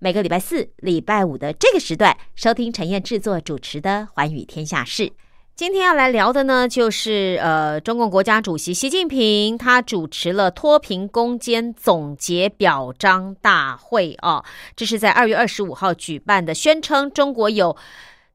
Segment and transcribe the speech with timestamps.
[0.00, 5.06] 每个礼拜四、礼拜五的这个时段，收听陈燕制作主持的《寰宇天下事》。
[5.56, 14.44] 今天要来聊的呢，就是呃，中共国家主席习近平他主持了脱贫攻坚总结表彰大会哦，
[14.76, 17.76] 这是在二月二十五号举办的，宣称中国有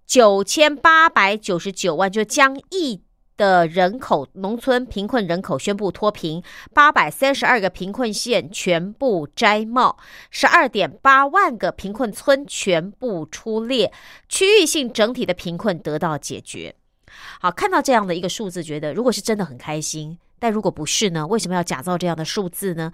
[0.05, 3.01] 九千八百九十九万，就将一。
[3.37, 9.97] 的人口，农村贫困人口宣布脱贫，八百三十二个贫困县全部摘帽，
[10.29, 13.91] 十二点八万个贫困村全部出列，
[14.29, 16.75] 区域性整体的贫困得到解决。
[17.39, 21.25] 好，看到这样的一个数字，觉得如果是真的很开心，但如果不是呢？
[21.27, 22.91] 为什么要假造这样的数字呢？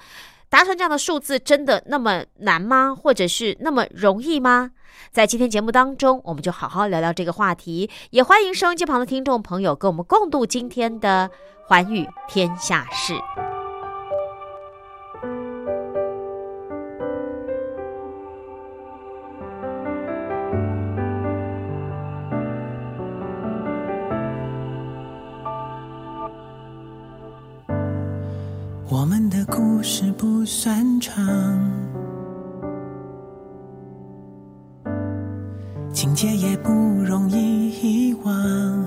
[0.49, 2.95] 达成这样的数字真的那么难吗？
[2.95, 4.71] 或者是那么容易吗？
[5.11, 7.89] 在今天节目当中，我们就好好聊聊这个话题。
[8.09, 11.29] 也欢迎收音机旁的听众朋友跟我们共度今天的
[11.67, 13.13] 寰宇天下事。
[29.89, 31.17] 的故事不算长，
[35.91, 38.85] 情节也不容易遗忘。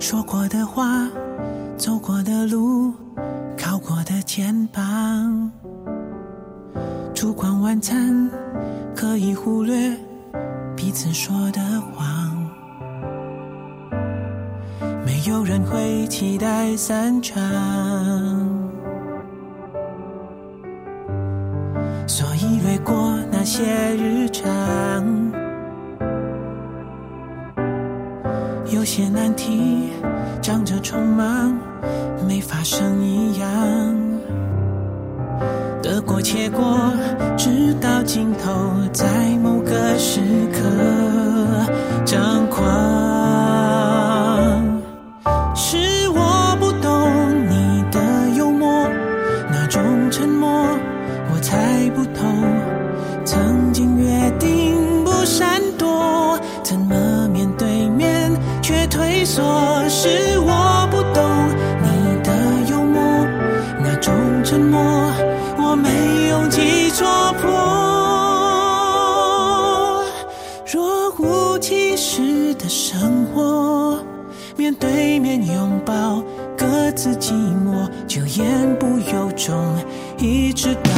[0.00, 1.08] 说过的话，
[1.76, 2.92] 走过的路，
[3.56, 5.48] 靠过的肩膀，
[7.14, 8.28] 烛光晚餐
[8.92, 9.96] 可以忽略
[10.74, 12.25] 彼此说的话。
[15.26, 17.42] 有人会期待散场，
[22.06, 23.64] 所以略过那些
[23.96, 24.44] 日常。
[28.72, 29.88] 有些难题
[30.40, 31.58] 长着匆忙，
[32.28, 33.48] 没发生一样。
[35.82, 36.92] 得过且过，
[37.36, 38.52] 直到尽头，
[38.92, 40.20] 在某个时
[40.52, 40.60] 刻
[42.04, 43.25] 张狂。
[74.56, 76.22] 面对面拥抱，
[76.56, 79.76] 各自寂寞，就言不由衷，
[80.18, 80.90] 一直到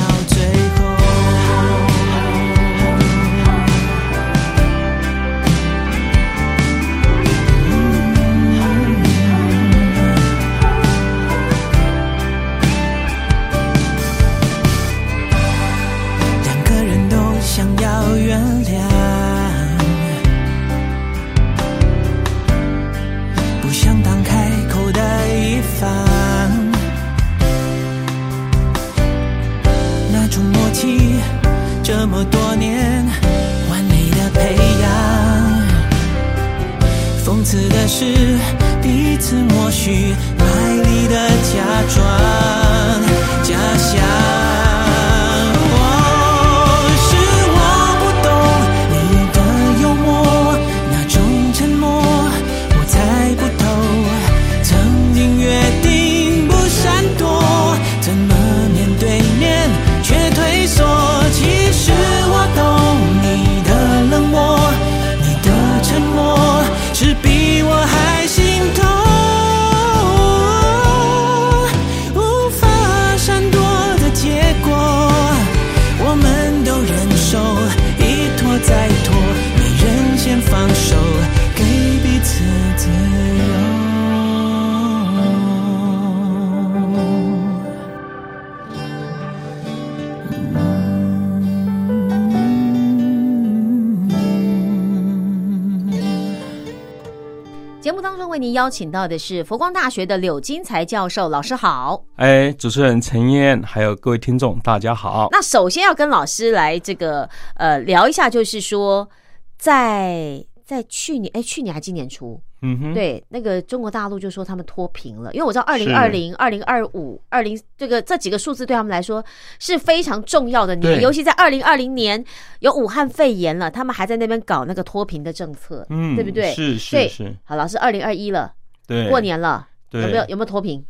[98.58, 102.02] 邀请到的是佛光大学的柳金才教授，老师好。
[102.16, 105.28] 哎，主持人陈燕，还有各位听众，大家好。
[105.30, 109.08] 那首先要跟老师来这个呃聊一下，就是说
[109.56, 119.24] 在在去年哎，去年还今年初，嗯哼，对那个中国大陆就说他们脱贫了，因为我知道二零二零、二零二五、二零这个这几个数字对他们来说
[119.58, 121.02] 是非常重要的年，对。
[121.02, 122.24] 尤其在二零二零年
[122.60, 126.52] 有武汉肺炎了，他们还在那边搞那个脱贫的政策，嗯，对不对？
[126.52, 128.52] 是是是，好，老师，二零二一了，
[128.86, 130.84] 对，过年了，对有没有有没有脱贫？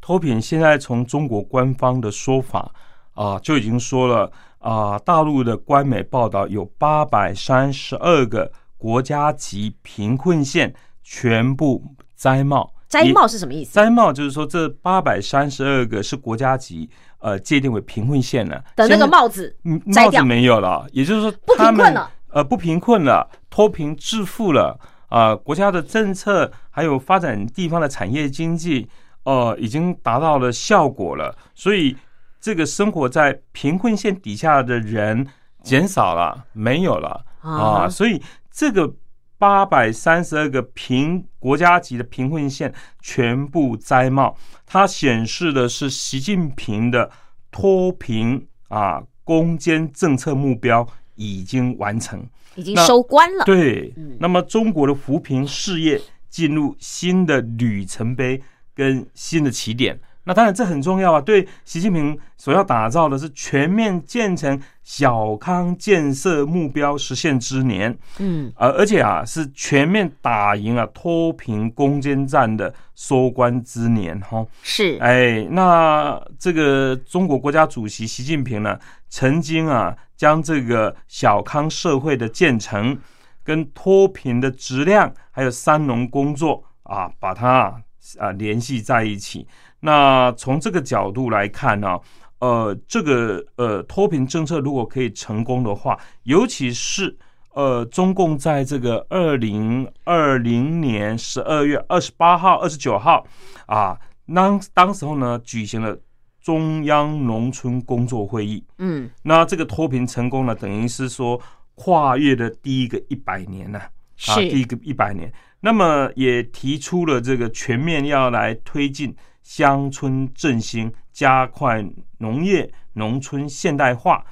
[0.00, 2.70] 脱贫现在从中国官方的说法
[3.14, 4.28] 啊、就已经说了
[4.58, 11.84] 啊、大陆的官媒报道有八百三十二个国家级贫困县全部
[12.16, 12.72] 摘帽。
[12.88, 13.74] 摘帽是什么意思？
[13.74, 24.78] 摘帽就是说，这八百三十二个是国家级呃界定为贫困县了的那个帽子帽子没有了，也就是说不他们贫困了呃，不贫困了，脱贫致富了
[25.08, 28.88] 啊、国家的政策还有发展地方的产业经济，
[29.24, 31.96] 呃，已经达到了效果了，所以
[32.40, 35.26] 这个生活在贫困线底下的人
[35.64, 38.22] 减少了，没有了啊、啊所以
[38.52, 38.94] 这个。
[39.38, 44.36] 八百三十二个贫国家级的贫困县全部摘帽，
[44.66, 47.10] 它显示的是习近平的
[47.50, 52.26] 脱贫啊攻坚政策目标已经完成。
[52.56, 53.44] 已经收官了。
[53.44, 58.40] 对嗯，那么中国的扶贫事业进入新的里程碑
[58.72, 59.98] 跟新的起点。
[60.24, 67.96] 那当然这很重要啊，对习近平所要打造的是全面建成小康建设目标实现之年。
[68.18, 74.46] 嗯，而而且啊，是全面打赢啊脱贫攻坚战的收官之年哈。
[74.62, 78.78] 是，哎，那这个中国国家主席习近平呢，
[79.08, 82.98] 曾经啊将这个小康社会的建成
[83.42, 87.74] 跟脱贫的质量，还有三农工作啊，把它
[88.18, 89.46] 啊联系在一起。
[89.80, 91.98] 那从这个角度来看呢、
[92.38, 97.14] 呃，这个呃脱贫政策如果可以成功的话，尤其是
[97.52, 103.26] 呃中共在这个二零二零年十二月二十八号、二十九号
[103.66, 103.98] 啊，
[104.34, 105.98] 当当时候呢举行了
[106.40, 111.40] 中央农村工作会议，嗯，那这个脱贫成功了，等于是说
[111.74, 115.32] 跨越的第一个一百年呢、啊，第一个一百年。
[115.64, 121.82] 那么也提出了这个全面要来推进乡村振兴，加快
[122.18, 124.22] 农业农村现代化。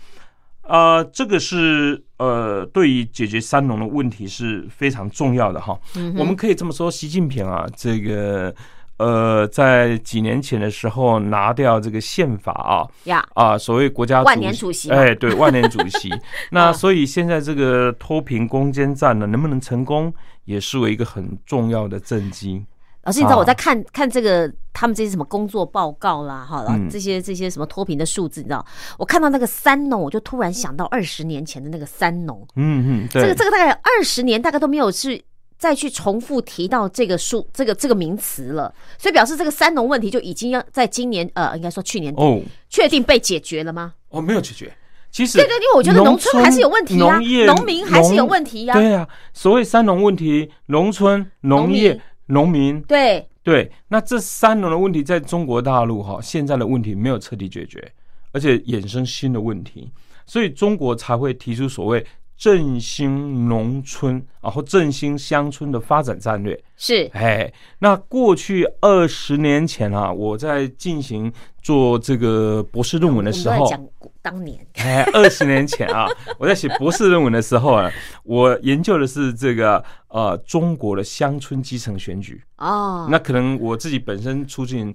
[0.61, 5.81] 呃，这个是呃，对于解决三农的问题是非常重要的哈。
[5.96, 8.55] 嗯我们可以这么说，习近平啊，这个
[9.02, 16.08] 呃，在几年前的时候拿掉这个宪法啊，呀，啊，所谓国家万年主席哎，对，万年主席。
[16.52, 20.12] 那啊所以现在这个脱贫攻坚战呢，能不能成功，
[20.44, 22.64] 也是为一个很重要的政绩。
[23.04, 23.38] 老师，你知道啊。
[23.41, 26.88] 我在看看这个他们这些什么工作报告啦，哈，嗯。
[26.88, 28.65] 这些这些什么脱贫的数字，你知道，
[28.96, 35.24] 我看到那个三农，我就突然想到二十年前的那个三农，嗯嗯，对，这个这个大概二十年大概都没有去
[35.62, 42.42] 再去重复提到这个数这个这个名词了，所以表示这个三农问题就已经要在今年呃，应该说去年哦。
[42.69, 43.94] 确定被解决了吗？
[44.08, 44.74] 哦，没有解决。
[45.12, 57.92] 其实对对，因为我觉得农村还是有问题啊农业农民还是有问题呀对啊，所谓三农问题，农村、农业、农民，对，对，那这三农的问题在中国大陆哈，现在的问题没有彻底解决，
[58.32, 59.88] 而且衍生新的问题，
[60.26, 62.04] 所以中国才会提出所谓
[62.43, 66.61] 振兴农村，然后振兴乡村的发展战略。
[66.77, 71.32] 是哎，那过去二十年前啊，我在进行
[71.63, 73.81] 做这个博士论文的时候，讲
[74.20, 77.89] 当年 哎，二十年前啊，我在写博士论文的时候啊，
[78.25, 82.43] 我研究的是这个呃中国的乡村基层选举。
[82.56, 84.93] 哦，那可能我自己本身出进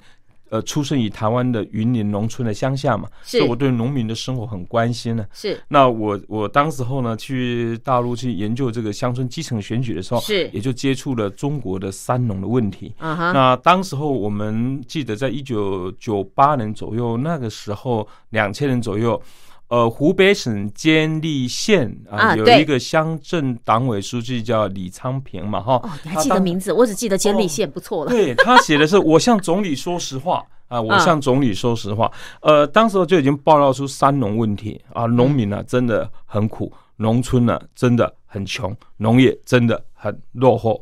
[0.50, 5.26] 呃出生于台湾的云林农村的乡下嘛，是所以我对农民的生活很关心呢。
[5.34, 12.94] 是那我我当时候呢去大陆去研究这个乡村基层选举的时候，是也就接触了中国的三农的问题。
[12.98, 19.22] 啊哈，那当时候我们记得，在一九九八年左右，那个时候两千年左右，
[19.70, 26.72] 呃，湖北省监利县啊，有一个乡镇党委书记叫李昌平嘛，哈、哦，你还记得名字？
[26.72, 28.12] 我只记得监利县，不错了。
[28.12, 32.10] 对他写的是“我向总理说实话”啊， 我向总理说实话。
[32.42, 40.82] 呃，当时候就已经爆料出三农问题啊，农民呢、真的很苦，农村呢真的很穷，农业真的很落后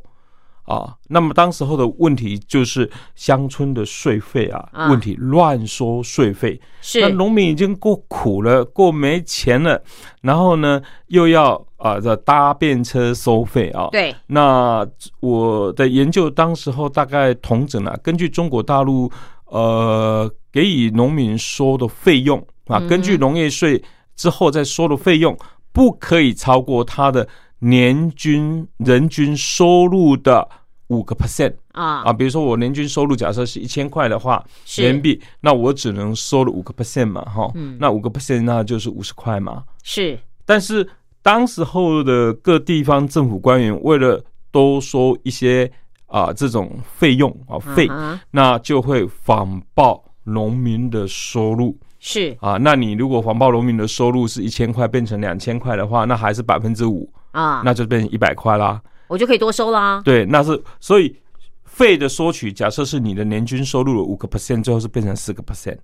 [0.66, 0.96] 啊。
[1.08, 9.82] 那么当时候的问题就是乡村的税费啊，啊问题乱收税费，是那农民已经够苦了，够没钱了，
[10.22, 13.88] 然后呢又要啊这搭便车收费啊。
[13.92, 14.86] 对，那
[15.20, 19.12] 我的研究当时候大概统整了，根据中国大陆
[19.46, 23.84] 呃给予农民收的费用啊，嗯根据农业税
[24.16, 25.38] 之后再收的费用，
[25.72, 27.28] 不可以超过他的
[27.60, 30.48] 年均人均收入的
[30.88, 32.04] 五个 percent 啊。
[32.04, 32.14] 啊。
[32.14, 34.84] 比如说我年均收入假设是一千块的话，是。
[34.84, 37.78] 人民币，那我只能收了五个 percent 嘛，哈，嗯。
[37.80, 39.64] 那五个 percent 那就是五十块嘛。
[39.84, 40.20] 是。
[40.46, 40.88] 但是
[41.22, 45.72] 当时候的各地方政府官员为了多收一些
[46.06, 47.90] 啊这种费用啊费，
[48.32, 51.76] 那就会谎报农民的收入。
[52.00, 52.38] 是。
[52.40, 52.58] 啊。
[52.58, 58.82] 那你如果谎报农民的收入是一千块变成两千块的话，那还是百分之五，啊，那就变成一百块啦。
[59.08, 60.02] 我就可以多收啦。
[60.04, 61.16] 对，那是所以
[61.66, 65.78] 费的收取，假设是你的年均收入的五个 percent，最后是变成四个 percent。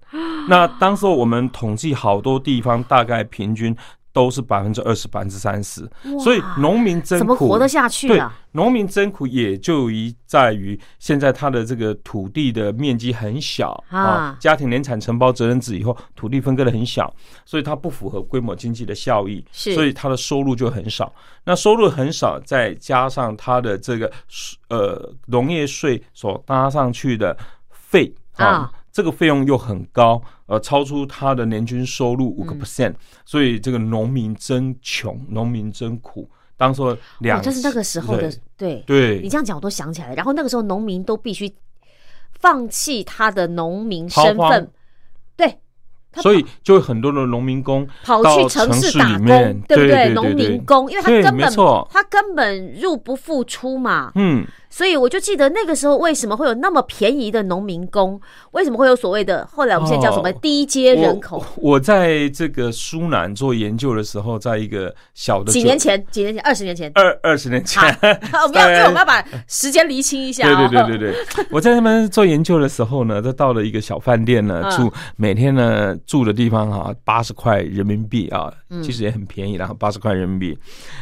[0.48, 3.76] 那当时候我们统计好多地方，大概平均
[4.14, 5.90] 都是百分之二十、百分之三十，
[6.20, 17.14] 所以农民真苦，怎么活得下去对啊？，农民真苦也就一在于现在他的这个土地的面积很小啊啊，家庭联产承包责任制以后，土地分割的很小，
[17.46, 21.14] 所以它不符合规模经济的效益，是所以它的收入就很少。
[21.44, 24.12] 那收入很少，再加上它的这个
[24.70, 27.36] 呃农业税所搭上去的
[27.72, 32.94] 费啊啊，这个费用又很高，呃，超出他的年均收入五个 percent，
[33.26, 36.30] 所以这个农民真穷，农民真苦。
[36.58, 39.16] 当时候两哦，这是那个时候的对对。
[39.16, 40.16] 你对这样讲，我都想起来了。
[40.16, 41.52] 然后那个时候，农民都必须
[42.40, 44.72] 放弃他的农民身份，
[45.36, 45.58] 对，
[46.22, 49.28] 所以就会很多的农民工跑去城市打工，
[49.68, 50.14] 对不对？
[50.14, 58.20] 农民工，因为他根本错他根本入不敷出嘛，嗯，所以我就记得那个时候为什么会有那么便宜的农民工，
[58.52, 61.38] 为什么会有所谓的后来我们现在叫什么哦低阶人口？
[61.58, 67.84] 我我在这个苏南做研究的时候，在一个小的几年前，几年前，二十年前，二二十年前，
[68.44, 70.70] 我们要因为我们要把时间厘清一下、对哦。
[70.72, 80.58] 对对对对，我在那边做研究的时候呢，就到了一个小饭店呢，嗯住每天呢住的地方哈，八十块人民币啊，嗯其实也很便宜，然后八十块人民币。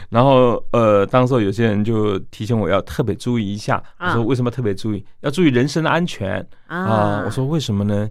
[0.09, 5.05] 然后呃，当时候有些人就提醒我要特别注意一下，我啊说为什么特别注意？
[5.19, 7.21] 要注意人身的安全啊。
[7.25, 8.09] 我说为什么呢？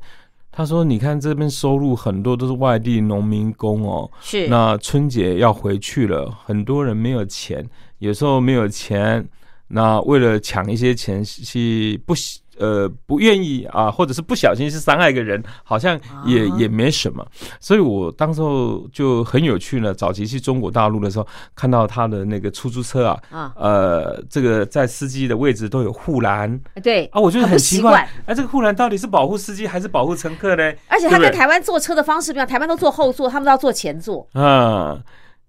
[0.50, 7.64] 他说：“你看这边收入很多都是外地农民工哦，是那春节要回去了，很多人没有钱，
[7.98, 9.24] 有时候没有钱，
[9.68, 17.26] 那为了抢一些钱去不喜呃不愿意啊，或者是不小心是伤害一个人，好像也、啊也没什么。
[17.60, 19.94] 所以我当时候就很有趣呢。
[19.94, 30.72] 早期去中国大陆的时候，看到他的那个出租车啊，啊，呃，这个在司机的位置都有护栏对啊，我觉得很奇怪习惯，哎、这个护栏到底是保护司机还是保护乘客呢？
[30.88, 34.98] 而且他跟对不对台湾坐车的方式不一样，台湾都坐后座，他们都要坐前座，啊，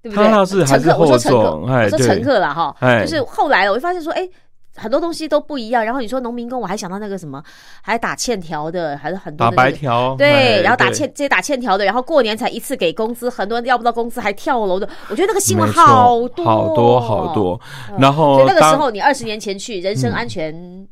[0.01, 0.25] 对不对？
[0.25, 1.31] 他还是乘客，我说后乘
[1.67, 4.27] 客，说乘客了哈，哎就是后来，我就发现说，哎。
[4.79, 7.43] 很多东西都不一样，然后你说农民工，我还想到那个什么，
[7.81, 16.45] 还打欠条的，还是很多打白条，对，哎然后打欠这些打欠条的，然后过年才一次给工资，很多人要不到工资还跳楼的，我觉得那个新闻好多。
[16.45, 17.59] 好多好多。
[17.97, 20.13] 然所后那个时候你二十年前去，人身嗯。
[20.13, 20.87] 安全，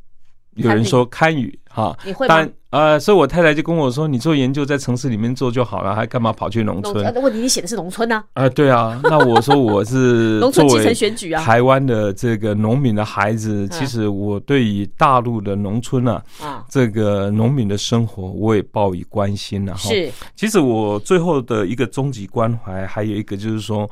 [0.56, 2.52] 有人说堪舆哈，你会吗但？
[2.70, 7.06] 呃，所以我太太就跟我说，你做研究在城市里面做就好了，还干嘛跑去农农村？
[7.06, 19.90] 呃问题你写的是农村呢，啊，对啊，那我说我是 农村基层选举啊，台湾的这个农民的孩子，其实我对于大陆的农村啊，啊，这个农民的生活，我也报以关心了哈。
[19.90, 23.90] 是其实我最后的一个终极关怀，还有一个就是说，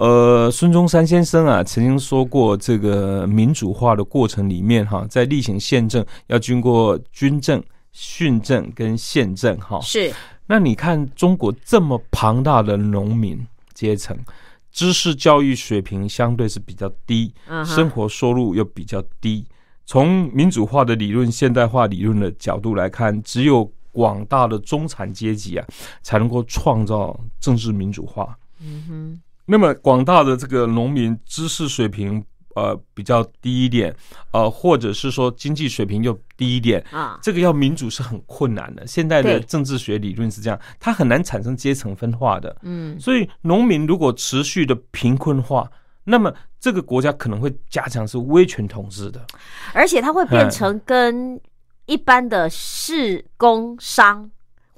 [0.00, 9.78] 呃，孙中山先生啊曾经说过，这个民主化的过程里面哈，在例行宪政要经过军政、训政跟宪政哈。
[9.82, 10.10] 是，
[10.46, 14.16] 那你看中国这么庞大的农民阶层，
[14.72, 17.34] 知识教育水平相对是比较低，
[17.66, 19.46] 生活收入又比较低。
[19.84, 25.66] 从民主化的理论、现代化理论的角度来看，只有广大的中产阶级啊，
[26.00, 28.34] 才能够创造政治民主化。
[28.62, 33.92] 嗯哼，那么广大的这个农民知识水平呃比较低一点，
[34.30, 38.86] 呃，或者是说经济水平又低一点，啊，这个要民主是很困难的。
[38.86, 42.56] 现在的政治学理论是这样，它很难产生阶层分化的。
[42.62, 45.68] 嗯，所以农民如果持续的贫困化，
[46.04, 49.20] 那么这个国家可能会加强是威权统治的。
[49.74, 51.40] 而且它会变哎成跟
[51.86, 54.30] 一般的市工商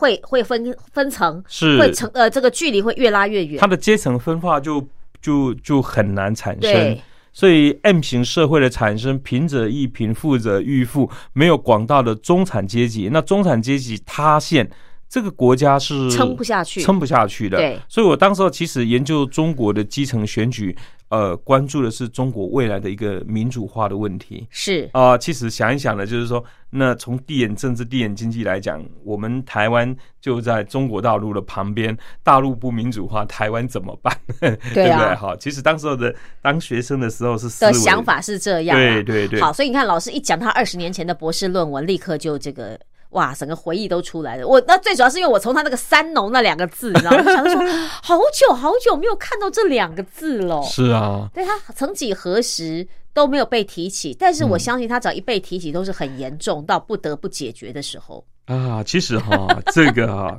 [0.03, 3.69] 会会分分层，是会成呃这个距离会越拉越远它。
[3.69, 4.85] 的阶层分化就
[5.21, 6.99] 就就很难产生。
[7.33, 14.69] 所以 M 型社会的产生，贫者易贫，富者愈富，没有广大的中产阶级，那中产阶级塌陷。
[15.09, 17.59] 这个国家是撑不下去，撑不下去的。
[17.59, 20.75] 对，所以我当时候其实研究中国的基层选举，
[21.12, 24.47] 呃，关注的是中国未来的一个民主化的问题。
[24.49, 34.19] 是啊，其实想一想呢，就是说，那从地缘政治、地缘经济来讲，我们台湾就在中国大陆的旁边，大陆不民主化，台湾怎么办？
[34.40, 35.14] 对不对？
[35.14, 39.38] 好，其实当时候的当学生的时候是的想法是这样，对对对。
[39.38, 42.81] 好，所以你看，老师一讲他二十年前的博士论文，立刻就这个。
[43.12, 44.47] 哇，整个回忆都出来了。
[44.47, 47.61] 我那最主要是因为我从他那个“三农”那两个字，然后想说，
[48.02, 50.62] 好久好久没有看到这两个字了。
[50.62, 58.83] 是啊，对他曾几何时都没有被提起，但是我相信他只要一被提起，都是很严重到不得不解决的时候啊。
[58.83, 60.38] 其实哈，这个哈，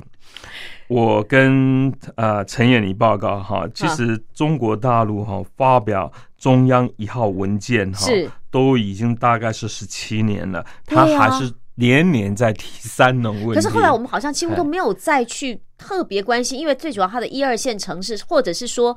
[0.88, 8.08] 我跟呃陈彦礼报告哈，其实中国大陆哈发表中央一号文件哈，
[8.50, 11.52] 都已经大概是十七年了，他还是。
[11.76, 18.96] 年年在提三农问题，可是后来我们好像几乎都没有再去特别关心，因为最主要它的一二线城市，或者是说。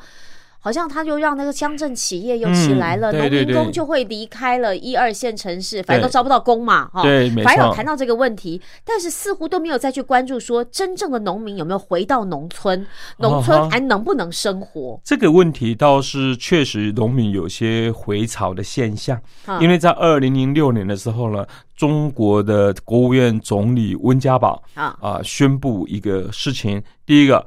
[0.68, 7.02] 好像他就让那个乡镇企业又起来了，农民工就会离开了一二线城市，反正都招不到工嘛，哈。
[7.04, 12.86] 对，反正有谈到这个问题，但是似乎都没有再去关注说真正的农民有没有回到农村，
[13.20, 15.00] 农村还能不能生活？
[15.06, 19.18] 这个问题倒是确实农民有些回潮的现象，
[19.62, 21.48] 因为在二零零六年的时候呢，
[21.78, 27.38] 中国的国务院总理温家宝啊啊宣布一个事情，第一个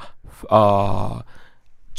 [0.49, 1.23] 啊。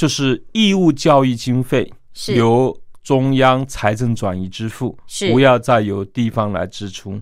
[0.02, 1.94] 就是义务教育经费
[2.36, 4.98] 由中央财政转移支付，
[5.32, 7.22] 不要再由地方来支出。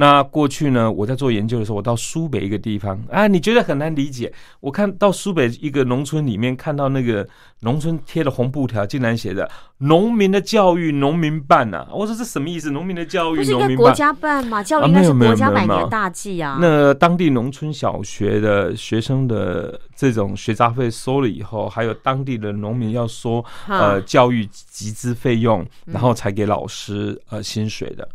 [0.00, 4.32] 那过去呢，我在做研究的时候，我到苏北一个地方啊，你觉得很难理解。
[4.58, 7.24] 我看到苏北一个农村里面，看到那个
[7.60, 9.50] 农村贴的红布条，竟然写着。
[9.78, 11.86] 农民的教育，农民办呐！
[11.90, 12.70] 我说这什么意思？
[12.70, 14.62] 农民的教育，农民办，国家办嘛？
[14.62, 16.58] 教育应该是国家百年大计啊。
[16.60, 28.08] 那当地农村小学的学生的这种学杂费收了以后，还有当地的农民要收呃教育集资费用，然后才给老师呃薪水的。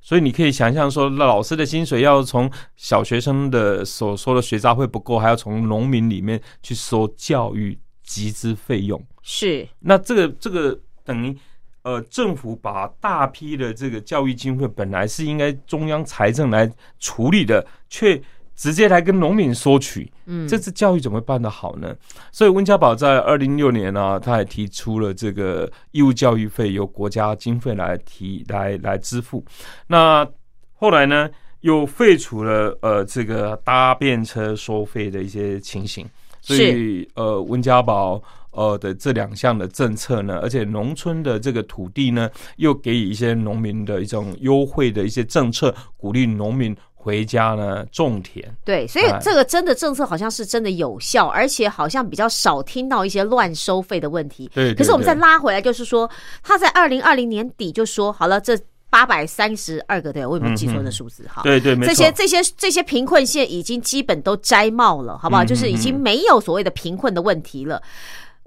[0.00, 7.78] 所以你可以想象说，老师的薪水要从小学生的所说的学杂费不够，还要从农民里面去收教育。
[8.10, 11.36] 集资费用是，那这个这个等于
[11.82, 16.68] 呃，政府把大批的这个教育经费本来是应该中央财政来
[16.98, 18.20] 处理的，却
[18.56, 21.94] 直接来跟农民索取，嗯，这次教育怎么办得好呢？
[22.32, 29.44] 所以温家宝在二零一六年呢，他还提出了这个义务教育费由国家经费来提来来支付。
[29.86, 30.28] 那
[30.74, 36.06] 后来呢，又废除了呃这个搭便车收费的一些情形。
[36.40, 48.44] 所以，呃，温家宝呃的这两项的政策呢，而且农村的这个土地呢，又给予一些农民的一种优惠的一些政策，鼓励农民回家呢种田。
[48.64, 54.50] 对，所以这个真的政策好像是真的有效，而且好像比较少听到一些乱收费的问题。
[54.54, 56.10] 对，可是我们再拉回来，就是说
[56.42, 58.58] 他在二零二零年底就说好了，这。
[58.90, 61.24] 八百三十二个，对我有没有记错的数字？
[61.32, 65.44] 哈，对对，这些这些这些贫困县已经基本都摘帽了，好不好？
[65.44, 67.80] 就是已经没有所谓的贫困的问题了。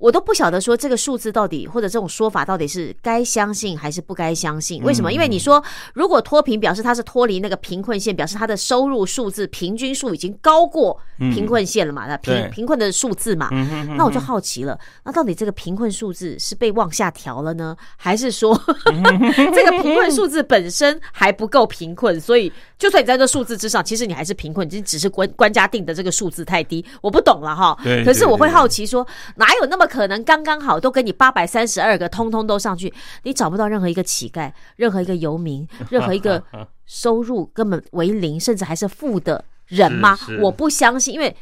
[0.04, 4.84] 我都不晓得说这个数字到底或者这种说法到底是该相信还是不该相信？
[4.84, 5.14] 为什么？
[5.14, 5.64] 因为你说
[5.94, 12.06] 如果脱贫表示他是脱离那个贫困线，表示他的收入数字平均数已经高过贫困线了嘛？
[12.06, 13.48] 那贫贫困的数字嘛？
[13.96, 18.54] 那我就好奇了，那到底这个贫困数字是被往下调了呢，还是说
[19.56, 22.20] 这个贫困数字本身还不够贫困？
[22.20, 26.86] 所以就算你在这数字之上，其实你还是贫困，就只是官官家定的这个数字太低。
[27.00, 27.78] 我不懂了哈。
[28.04, 29.88] 可是我会好奇说，哪有那么？
[29.94, 36.44] 可能刚刚好都给你八百三十二个通通都上去，你找不到任何一个乞丐，任何一个游民， 任何一个
[36.88, 40.18] 收入根本为零，甚至还是负的人吗？
[40.42, 41.36] 我不相信，因为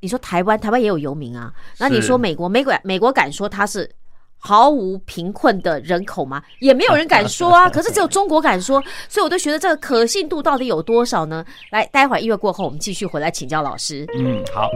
[0.00, 1.52] 你说台湾，台湾也有游民啊。
[1.76, 3.90] 那你说美国，美国美国敢说他是
[4.38, 6.42] 毫无贫困的人口吗？
[6.60, 7.68] 也没有人敢说啊。
[7.70, 11.44] 可是只有中国敢说，所以我都觉得这个可信度到底有多少呢？
[11.70, 14.06] 来，待会儿音乐过后，我们继续回来请教老师。
[14.16, 14.70] 嗯，好。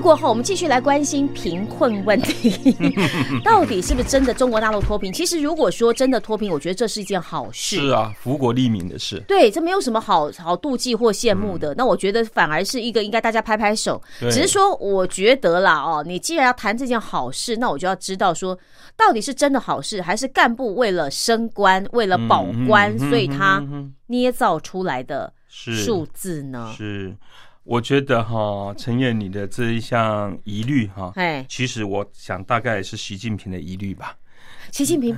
[0.00, 2.76] 过后，我们继续来关心贫困问题，
[3.44, 5.12] 到底是不是真的中国大陆脱贫？
[5.12, 7.76] 其实如果说真的脱贫，我觉得这是一件好事。
[7.76, 9.22] 是啊，福国利民的事。
[9.26, 11.74] 对，这没有什么好好妒忌或羡慕的。
[11.74, 14.00] 那我觉得反而是一个应该大家拍拍手。
[14.20, 18.58] 只是说，我觉得啦，哦，你既然要谈这件好事，那我就要知道说，
[18.96, 23.62] 到底是真的好事，还是干部为了升官、为了保官，嗯所以他
[24.06, 26.72] 捏造出来的数字呢？
[26.76, 27.14] 是，
[27.68, 34.16] 我觉得哈，陈燕你的这一项疑虑哈，哎，其实我想大概是习近平的疑虑吧，
[34.72, 35.14] 习近平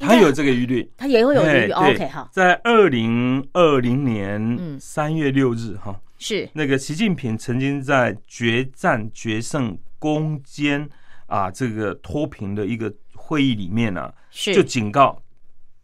[0.00, 0.90] 他有这个疑虑。
[0.96, 1.70] 他也会有疑虑。
[1.70, 10.90] OK，哈，在二零二零嗯年三月六日哈，是那个习近平曾经在决战决胜攻坚
[11.26, 15.22] 啊这个脱贫的一个会议里面啊，是，就警告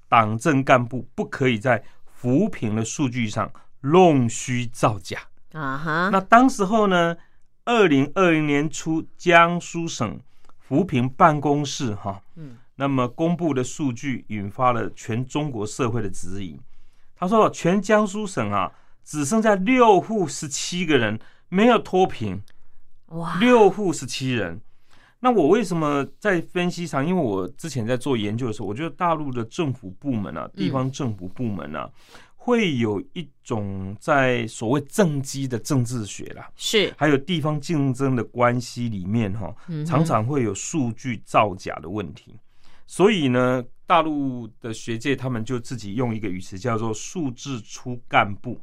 [0.08, 3.48] 党政干部不可以在扶贫的数据上
[3.82, 5.20] 弄虚造假。
[5.52, 7.16] 啊哈，那当时候呢，
[7.64, 10.20] 二零二零年初，江苏省
[10.58, 16.60] 扶贫办公室哈，嗯，那么公布的数据引发了全中国社会的质疑。
[17.16, 18.70] 他说，全江苏省啊，
[19.04, 22.42] 只剩下六户十七个人没有脱贫，
[23.06, 24.60] 哇，六户十七人。
[25.20, 27.04] 那我为什么在分析上？
[27.04, 31.90] 因为我之前在做研究的时候，我觉得大陆的政府部门啊，地方政府部门啊，
[32.48, 42.34] 会有一种在所谓政绩的政治学啦，是，还有地方竞争的关系里面哈，嗯常常会有数据造假的问题。
[42.86, 48.58] 所以呢，大陆的学界他们就自己用一个语词叫做“数字出干部”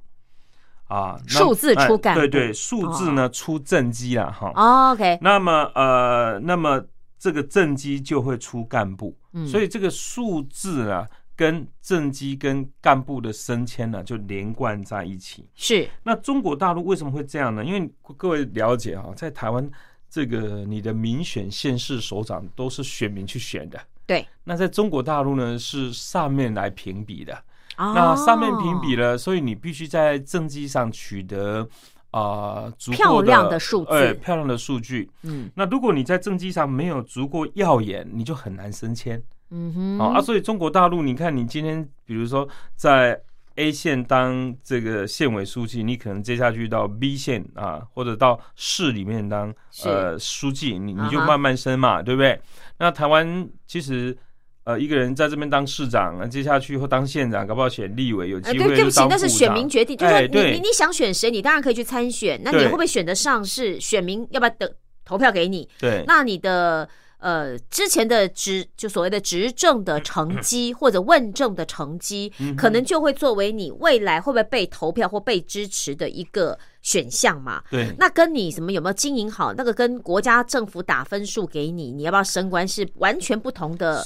[0.89, 4.51] 啊，数字出干对对，数字呢出政绩啦哈。
[4.55, 6.83] 哦 OK，那么呃，那么
[7.19, 9.45] 这个政绩就会出干部，嗯。
[9.47, 15.45] 所以这个数字啊，跟政绩跟干部的升迁呢，就连贯在一起。
[15.55, 17.63] 是，那中国大陆为什么会这样呢？
[17.63, 19.69] 因为各位了解啊，在台湾
[20.09, 27.33] 这个你的民选县市首长都是选民去选的，对，那在中国大陆呢是上面来评比的，
[27.75, 31.67] 哦那上面评比了，所以你必须在政绩上取得
[32.11, 35.11] 啊、足够漂亮的数字哎漂亮的数据。
[35.23, 39.21] 嗯那如果你在政绩上没有足够耀眼，你就很难升迁。
[39.51, 43.19] 嗯哼，好、啊，所以中国大陆，你看你今天比如说在
[43.55, 49.53] A 县当这个县委书记，你可能接下去到 B 县啊，或者到市里面当
[49.83, 52.39] 呃书记，你你就慢慢升嘛，对不对？
[52.79, 54.17] 那台湾其实。
[54.65, 64.67] 呃，一个人在这边当市长，那接下去或当县长，搞不好选立委，有呃，机对，对不起那是选民决定，就是说你哎你你想选谁，你当然可以去参选，那你会不会选得上是选民要不要等
[65.05, 65.69] 投票给你？
[65.77, 77.63] 对，那你的呃之前的执就所谓的执政的成绩或者问政的成绩，嗯可能就会作为你未来会不会被投票或被支持的一个选项嘛。
[77.71, 84.05] 对，那跟你什么有没有经营好，那个跟国家政府打分数给你，你要不要升官是完全不同的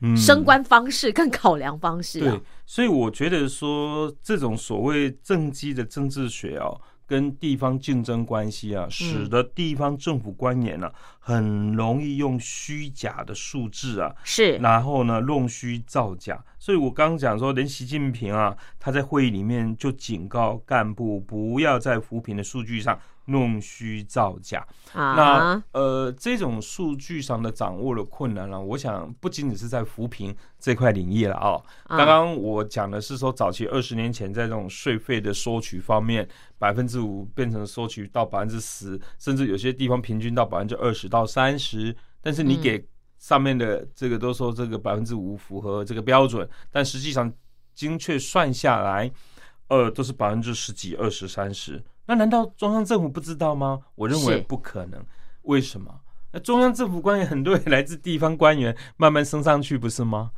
[0.00, 16.44] 嗯升官方式跟考量方式啊对。，所以我觉得说这种所谓政绩的政治学哦，跟地方竞争关系啊，使得地方政府官员呢、很容易用虚假的数字啊，是然后呢弄虚造假。
[16.58, 24.66] 所以我刚刚讲说，连习近平啊，他在会议里面就警告干部不要在扶贫的数据上弄虚造假。
[24.92, 31.62] 啊那，呃，这种数据上的掌握的困难呢、我想不仅仅是在扶贫这块领域了哦。
[31.84, 41.94] 啊刚刚我讲的是说，早期二十年前在这种税费的收取方面，百分之五变成收取到百分之十，甚至有些地方平均到百分之二十到三十。
[42.22, 47.32] 但是你嗯给上面的这个都说这个百分之五符合这个标准，但实际上
[47.74, 49.10] 精确算下来，
[49.68, 51.82] 呃，都是百分之十几、二十、三十。
[52.06, 53.80] 那难道中央政府不知道吗？
[53.94, 55.04] 我认为不可能。
[55.42, 55.92] 为什么？
[56.32, 60.30] 那中央政府官员很多也来自地方官员，慢慢升上去，不是吗？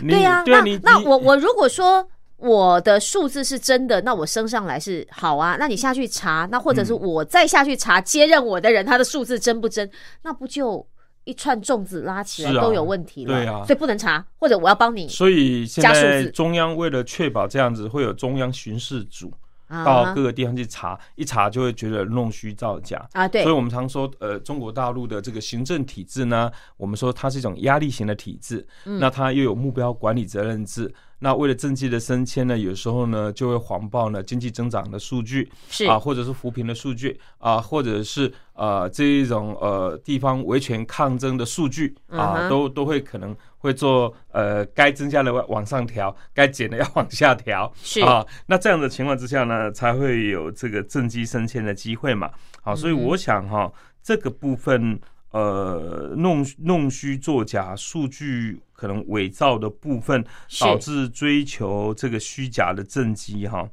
[0.00, 2.08] 对呀、对啊，那那我我如果说。
[2.38, 5.56] 我的数字是真的，那我升上来是好啊。
[5.58, 9.90] 那你下去查，那或者是嗯我再下去查接任我的人，他的数字真不真？
[10.20, 10.86] 那不就
[11.26, 13.34] 一串粽子拉起来都有问题了？
[13.34, 19.32] 对啊所以不能查，或者我要帮你所以现在中央为了确保这样子，会有中央巡视组
[19.68, 23.04] 到啊各个地方去查，一查就会觉得弄虚造假。
[23.12, 30.94] 啊，对所以，我们常说，呃，中国大陆的这个行政体制呢，我们说它是一种压力型的体制，嗯那它又有目标管理责任制。
[31.18, 47.72] 那为了政绩的升迁呢，有时候呢就会谎报呢经济增长的数据是啊，或者是扶贫的数据啊，或者是呃这一种呃地方维权抗争的数据嗯啊，哼都都会可能会做呃该增加的往上调，该减的要往下调。
[47.82, 52.30] 是啊，那这样的情况之下呢，才会有这个政绩升迁的机会嘛。
[52.62, 55.00] 好，所以我想哈、这个部分
[55.30, 60.24] 呃弄弄虚作假、数据可能伪造的部分，
[60.60, 63.68] 导致追求这个虚假的政绩哈。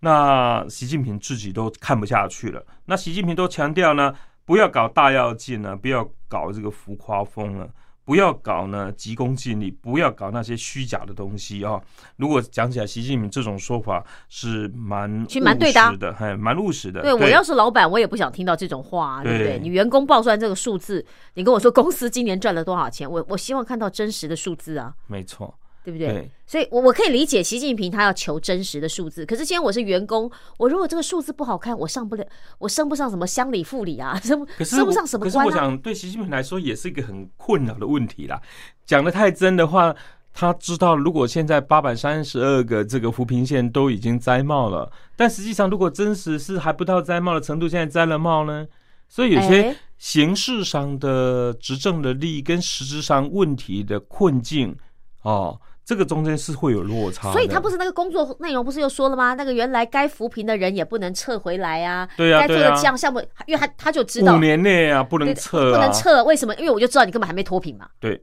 [0.00, 2.62] 那习近平自己都看不下去了。
[2.84, 7.68] 那习近平都强调呢，不要搞大跃进了，不要搞这个浮夸风了。
[8.08, 11.78] 不要搞呢急功近利，不要搞那些虚假的东西啊、
[12.16, 17.02] 如果讲起来，习近平这种说法是蛮其实蛮对的蛮务实的。
[17.02, 19.32] 对我要是老板，我也不想听到这种话、啊，对。
[19.32, 19.46] 不对？
[19.48, 25.57] 对你员工报出来这个数字，你跟我说公司今年赚了多少钱，我我希望看到真实的数字啊，没错，
[25.88, 26.08] 对不对？
[26.08, 29.24] 对所以我，我可以理解习近平他要求真实的数字。
[29.24, 32.26] 可是今天我是员工，我如果这个数字不好看，我上不了，
[32.58, 35.46] 我升不上什么乡里副理啊， 升不可是升不上什么官啊。
[35.46, 38.38] 我想对习近平来说也是一个很困扰的问题啦。
[38.84, 39.96] 讲的太真的话，
[40.34, 48.66] 他知道如果现在八百三十二个这个扶贫县都已经摘帽了，但实际上如果真实是还不到摘帽的程度，现在摘了帽呢？
[49.08, 54.76] 所以有些哎形式上的执政的利益跟实质上问题的困境
[55.22, 57.32] 哦，这个中间是会有落差。
[57.32, 59.32] 所以他不是那个工作内容不是又说了吗？
[59.32, 66.54] 那个原来该扶贫的人也不能撤回来啊，对啊该做的这样项目，因为他他就知道五年内啊不能撤、啊，不能撤，为什么？
[66.56, 68.22] 因为我就知道你根本还没脱贫嘛，对，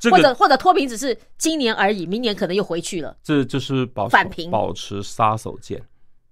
[0.00, 3.16] 这或者或者脱贫只是今年而已，明年可能又回去了。
[3.22, 5.80] 这就是保反平保持杀手锏，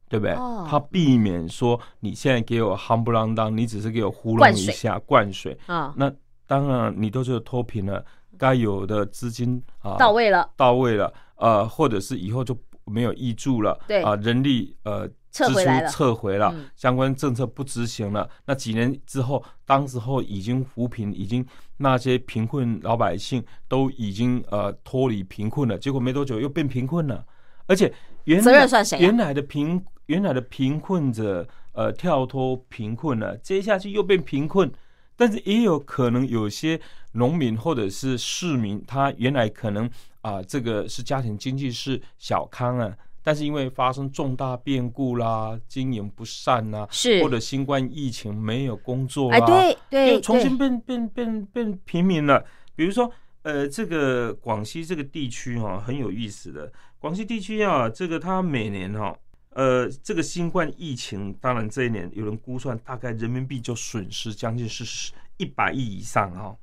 [0.08, 0.34] 对不对？
[0.34, 6.12] 哦他避免说你现在给我夯不啷当，你只是给我糊弄一下灌水，啊，那
[6.48, 8.04] 当然你都是脱贫了，
[8.38, 14.02] 该有的资金啊到位了，到位了，呃，或者是以后就没有挹注了，对。
[14.02, 15.88] 啊、人力呃支出撤回来了。
[15.88, 16.70] 撤回了，嗯。
[16.76, 21.44] 相关政策不执行了，那几年之后，当时候已经扶贫，已经
[21.78, 27.24] 那些贫困老百姓都已经呃脱离贫困了，结果没多久又变贫困了，
[27.66, 27.92] 而且
[28.24, 29.00] 原责任算谁啊？
[29.00, 34.70] 原来的贫原来的贫困者呃跳脱贫困了，接下去又变贫困。
[35.16, 36.80] 但是也有可能有些
[37.12, 39.88] 农民或者是市民，他原来可能
[40.22, 52.42] 啊、这个是家庭经济是小康啊，但是因为发生重大变故啦，经营不善啦，是或者新冠疫情没有工作啦，哎，对对又重新对，变变变变平民了。
[52.74, 56.72] 比如说，呃，这个广西这个地区哈、很有意思的。
[56.98, 59.14] 广西地区啊，这个它每年哈、
[59.54, 66.56] 呃，这个新冠疫情，当然这一年有人估算，大概人民币就损失将近是十一百亿以上哈、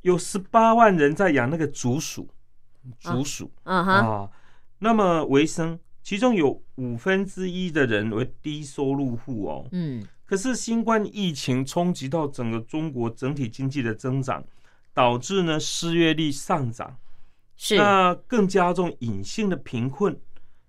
[0.00, 2.26] 有十八万人在养那个竹鼠，
[2.98, 3.50] 竹鼠。
[3.64, 4.30] 啊，
[4.78, 9.68] 那么为生，其中有五分之一的人为低收入户哦。
[9.72, 14.42] 嗯，可是新冠疫情冲击到整个中国整体经济的增长，
[14.94, 16.96] 导致呢失业率上涨，
[17.58, 20.18] 是那更加重隐性的贫困。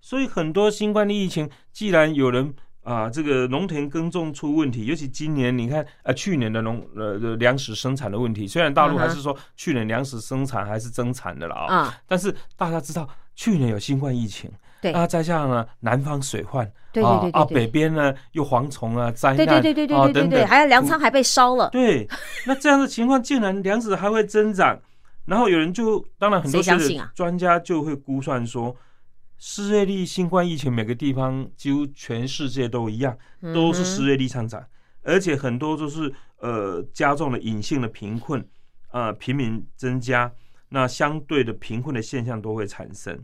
[0.04, 16.70] 所以很多新冠的疫情，既然有人啊，这个农田耕种出问题，尤其今年你看啊，去年的农呃粮食生产的问题，虽然大陆还是说去年粮食生产还是增产的了啊，但是大家知道去年有新冠疫情，那再加上呢南方水患。
[16.92, 21.70] 对对对啊，北边呢又蝗虫啊灾难，对对对对对对对，还有粮仓还被烧了。
[21.70, 22.06] 对，
[22.46, 24.78] 那这样的情况竟然粮食还会增长，
[25.24, 28.76] 然后有人就当然很多学者专家就会估算说，
[29.46, 33.14] 失业率、新冠疫情每个地方几乎全世界都一样，
[33.52, 34.66] 都是失业率上涨，
[35.02, 38.42] 而且很多都是呃加重了隐性的贫困，
[38.90, 40.32] 呃平民增加，
[40.70, 43.22] 那相对的贫困的现象都会产生。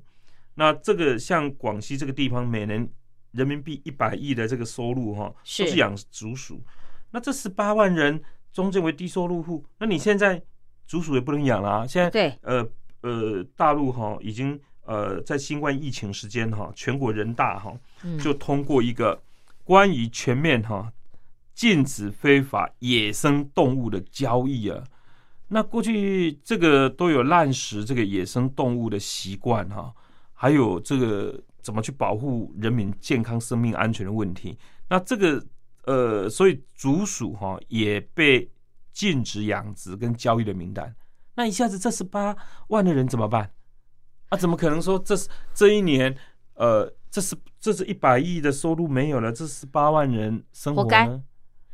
[0.56, 2.86] 那这个像广西这个地方，每年
[3.32, 6.62] 人民币一百亿的这个收入哈，是都是养竹鼠。
[7.10, 10.42] 那这十八万人中间为低收入户，那你现在
[10.86, 12.68] 竹鼠也不能养啦、现在对，呃
[13.00, 17.72] 呃，大陆哈已经呃在新冠疫情时间哈，全国人大哈
[18.02, 19.22] 嗯就通过一个
[19.62, 20.92] 关于全面哈
[21.54, 24.82] 禁止非法野生动物的交易啊。
[25.46, 29.94] 那过去这个都有滥食这个野生动物的习惯哈，
[30.32, 34.58] 还有这个怎么去保护人民健康生命安全的问题。
[34.88, 35.44] 那这个
[35.84, 38.50] 呃，所以竹鼠哈也被
[38.92, 40.92] 禁止养殖跟交易的名单。
[41.36, 42.36] 那一下子这十八
[42.68, 43.50] 万的人怎么办？
[44.30, 46.16] 啊，怎么可能说这是这一年
[46.54, 51.22] 呃，这是这是一百亿的收入没有了，这十八万人生活呢？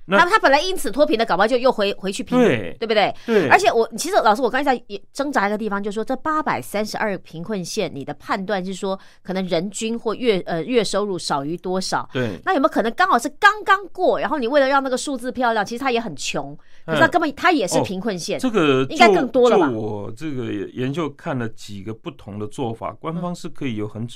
[0.06, 3.12] 那他他本来因此脱贫的，搞不好就又回回去贫，对对不对？
[3.26, 12.08] 对，而且我其实老师，我刚才也挣扎一个地方，就是说这八百三十二贫困县，你的判断是说可能人均或月呃月收入少于多少？
[12.12, 18.38] 对，那有没有可能刚好是刚刚过，然后你为了让那个数字漂亮，其实他也很穷，可是他嗯根本他也是哦贫困县。
[18.38, 24.06] 这个应该更多了吧就我这个研究看了几个不同的做法，官方是可以有很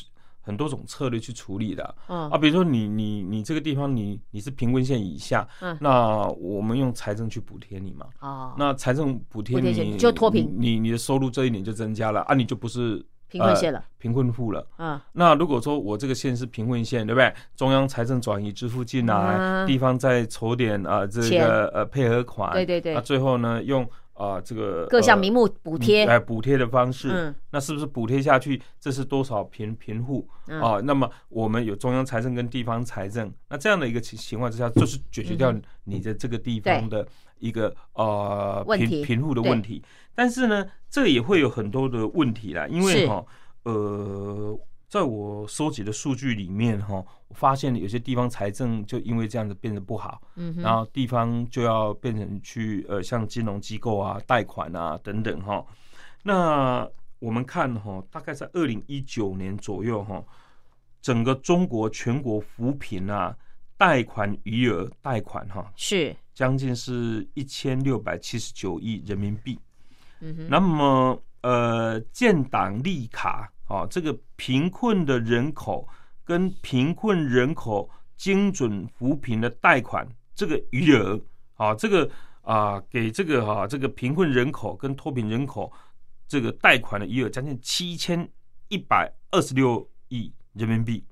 [0.41, 1.95] 很多种策略去处理的。
[2.09, 2.31] 嗯。
[2.31, 5.77] 啊，比如说你你你这个地方你你是贫困线以下，嗯。
[5.81, 8.07] 那我们用财政去补贴你嘛。
[8.21, 13.79] 哦，那财政补贴你就脱贫你你你的收入这一年就增加了啊，你就不是贫困县了。
[13.79, 14.67] 呃贫困户了。
[14.79, 14.99] 嗯。
[15.13, 17.31] 那如果说我这个县是贫困县，对不对？
[17.55, 19.67] 中央财政转移支付进来，嗯。
[19.67, 22.95] 地方再筹点啊、呃这个呃配合款，对对对。
[22.95, 23.87] 那最后呢用
[24.21, 27.35] 啊、这个呃各项名目补贴，来补贴的方式，嗯。
[27.53, 28.61] 那是不是补贴下去？
[28.79, 30.29] 这是多少贫贫户？
[30.49, 30.61] 嗯。
[30.61, 30.81] 啊？
[30.85, 37.07] 那么我们有中央财政跟地方财政，那这样的一个情情况之下，就是解决掉嗯你的这个地方的
[37.39, 39.83] 一个呃贫贫户的问题。
[40.15, 43.09] 但是呢，这也会有很多的问题啦，因为是。
[43.09, 43.25] 哈
[43.63, 44.59] 呃，
[44.91, 46.97] 在我收集的数据里面哈，
[47.29, 55.65] 我发现有些地方财政就因为这样子变得不好，嗯然后地方就要变成去呃，像金融机构啊、贷款啊等等哈。
[56.25, 56.87] 那
[57.21, 60.21] 我们看哈，大概在二零一九年左右哈，
[61.01, 63.33] 整个中国全国扶贫啊，
[63.77, 69.57] 贷款余额贷款哈，是，将近是一千六百七十九亿人民币。
[70.19, 75.87] 嗯哼，那么呃，建档立卡啊，这个贫困的人口
[76.25, 81.21] 跟贫困人口精准扶贫的贷款这个余额
[81.57, 85.71] 啊，这个啊给这个啊这个贫困人口跟脱贫人口
[86.27, 88.27] 这个贷款的余额将近七千
[88.69, 91.05] 一百二十六亿人民币。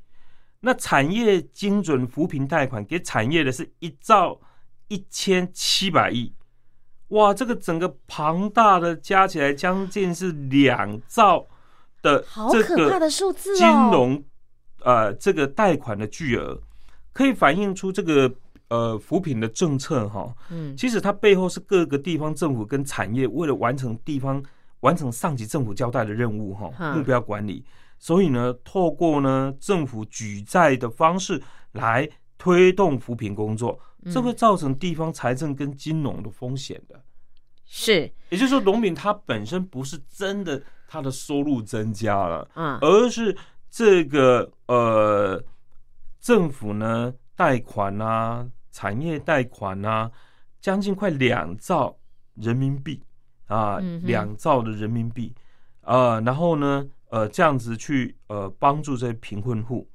[0.61, 4.41] 那产业精准扶贫贷款给产业的是一兆
[4.89, 6.33] 一千七百亿，
[7.09, 11.47] 哇，这个整个庞大的加起来将近是两兆
[12.03, 14.25] 的好这个可怕的数字哦，金融
[14.83, 16.61] 呃这个贷款的巨额，
[17.13, 18.33] 可以反映出这个
[18.69, 20.35] 呃扶贫的政策哈。
[20.51, 24.43] 嗯其实它背后是各个地方政府跟产业为了完成地方
[24.81, 27.65] 完成上级政府交代的任务哈，嗯目标管理，
[27.99, 31.43] 所以呢，透过呢政府举债的方式
[31.73, 33.77] 来推动扶贫工作，
[34.13, 37.03] 这会造成地方财政跟金融的风险的。
[37.67, 43.37] 是，也就是说，农民他本身不是真的他的收入增加了，嗯而是
[43.71, 45.41] 这个呃
[46.19, 50.11] 政府呢贷款啊，产业贷款啊，
[50.59, 51.95] 将近快两兆
[52.37, 53.03] 人民币
[53.47, 55.35] 啊两、兆的人民币
[55.83, 59.87] 啊，然后呢呃这样子去呃帮助这些贫困户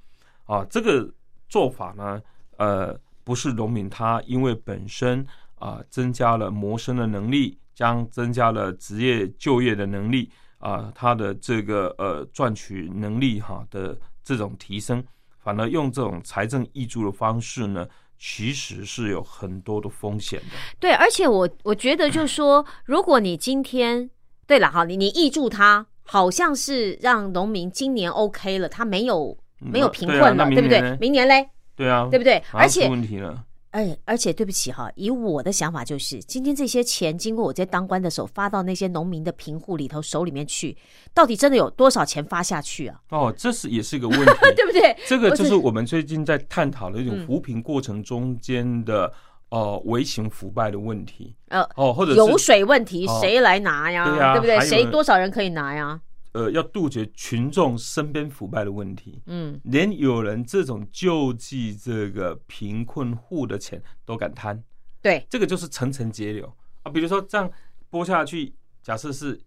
[0.46, 1.12] 啊，这个
[1.50, 2.22] 做法呢
[2.58, 5.26] 呃不是农民他因为本身
[5.56, 10.30] 啊增加了谋生的能力，将增加了职业就业的能力。
[10.64, 15.04] 啊，他的这个呃赚取能力哈的这种提升，
[15.44, 17.86] 反而用这种财政挹注的方式呢，
[18.18, 20.56] 其实是有很多的风险的。
[20.80, 24.10] 对，而且我我觉得就是说，如果你今天
[24.48, 30.98] 对了哈，你你挹注它，好像是让农民今年 OK 了，他没有没有贫困了，对不对？
[30.98, 32.42] 明年嘞，对啊，对不对？
[32.54, 33.44] 而且问题了，
[33.74, 40.78] 哎，而且对不起哈，以我的想法就是，今天这些钱经过我在当官的手发到那些农民的贫户里头手里面去，
[41.12, 43.00] 到底真的有多少钱发下去啊？
[43.10, 44.96] 哦，这是也是一个问题， 对不对？
[45.08, 49.12] 这个就是我们最近在探讨的一种嗯扶贫过程中间的
[49.50, 54.06] 呃微型腐败的问题呃，哦，或者油水问题哦谁来拿呀？
[54.08, 54.60] 对呀不对？
[54.60, 56.00] 还有谁多少人可以拿呀？
[56.34, 59.22] 呃要杜绝群众身边腐败的问题。
[59.26, 64.62] 嗯，连有人这种救济这个贫困户的钱都敢贪，
[65.02, 66.54] 对，这个就是层层节流
[66.84, 66.92] 啊。
[66.92, 67.52] 比如说这样
[67.90, 69.40] 拨下去，假设是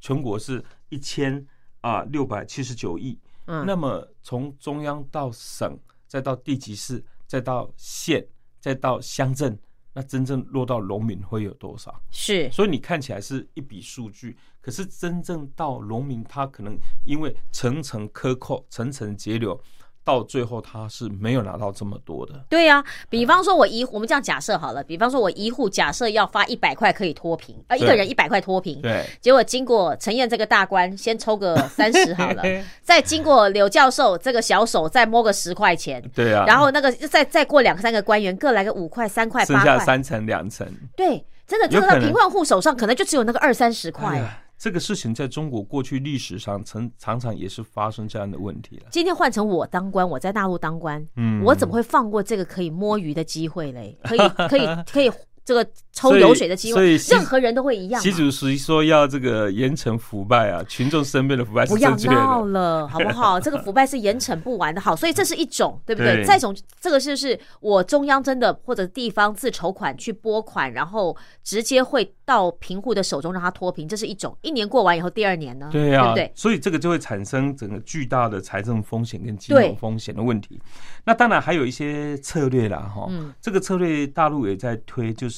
[0.00, 1.44] 全国是一千
[1.80, 8.26] 啊六百七十九亿，嗯，那么从中央到省，再到地级市，再到县，
[8.60, 9.58] 再到乡镇，
[9.96, 12.02] 那真正落到农民会有多少？
[12.10, 16.76] 是所以你看起来是一笔数据，可是真正到农民，他可能
[17.06, 19.58] 因为层层克扣、层层节流，
[20.06, 22.32] 到最后他是没有拿到这么多的。
[22.48, 32.42] 对呀、比方说我一我们这样假设好了，比方说我一户假设要发一百块可以脱贫，呃，一个人一百块脱贫，对，结果经过陈燕这个大官先抽个三十好了，
[32.80, 40.64] 再经过柳教授这个小手再摸个十块钱，对啊，然后那个再再过两三个官员各来个五块、三块、剩八块，下三层、两层。
[40.94, 44.22] 对，真的这个有可能贫困户手上可能就只有那个二三十块。
[44.58, 48.86] 这个事情在中国过去历史上曾常常也是发生这样的问题了。
[48.90, 53.98] 今天换成我当官，我在大陆当官，嗯我怎么会放过这个可以摸鱼的机会嘞？
[54.02, 55.10] 可以可以可以
[55.46, 58.02] 这个抽油水的机会，所以任何人都会一样嘛。
[58.02, 61.96] 习主席说要这个严惩腐败啊，群众身边的腐败是不要。
[61.96, 63.40] 闹了， 好不好？
[63.40, 66.16] 这个腐败是严惩不完的，好，所以这是一种，对不对？
[66.16, 74.36] 对再一种，这个就是我中央真的或者地方自筹款去拨款，然后直接会到贫户的手中让他脱贫，这是一种。
[74.42, 75.68] 一年过完以后，第二年呢？
[75.70, 76.30] 对啊，不对？
[76.34, 80.60] 所以这个就会产生整个巨大的财政风险跟金融风险的问题。
[81.04, 85.35] 那当然还有一些策略啦，哈、嗯这个策略大陆也在推，就是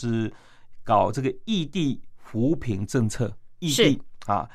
[0.85, 4.49] 搞这个异地扶贫政策，异地啊。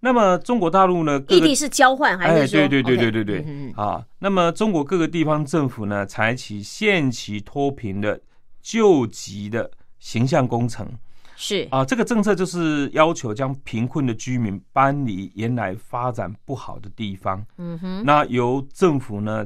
[0.00, 2.68] 那么中国大陆呢，异地是交换还哎，是说？
[2.68, 8.20] 对对对对对对，啊，那么中国各个地方政府呢，采取限期脱贫的
[8.62, 9.68] 救急的
[9.98, 10.88] 形象工程。
[11.34, 11.66] 是。
[11.72, 19.44] 啊，这个政策就是要求将贫困的居民搬离原来发展不好的地方，嗯哼，那由政府呢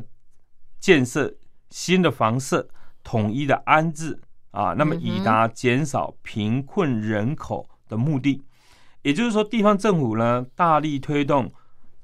[0.79, 1.35] 建设
[1.71, 2.69] 新的房舍，
[3.03, 4.21] 统一的安置
[4.53, 8.41] 啊，那么以达减少贫困人口的目的。
[9.03, 11.53] 也就是说，地方政府呢大力推动，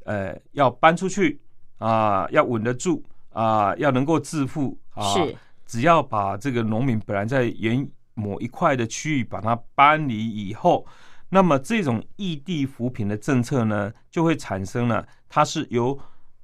[0.04, 1.40] 呃，要搬出去
[1.78, 5.14] 啊，要稳得住啊，要能够致富啊。
[5.14, 10.84] 是只要把这个农民本来在原某一块的区域把它搬离以后，
[11.28, 15.96] 那么这种异地扶贫的政策呢，就会产生了，它是由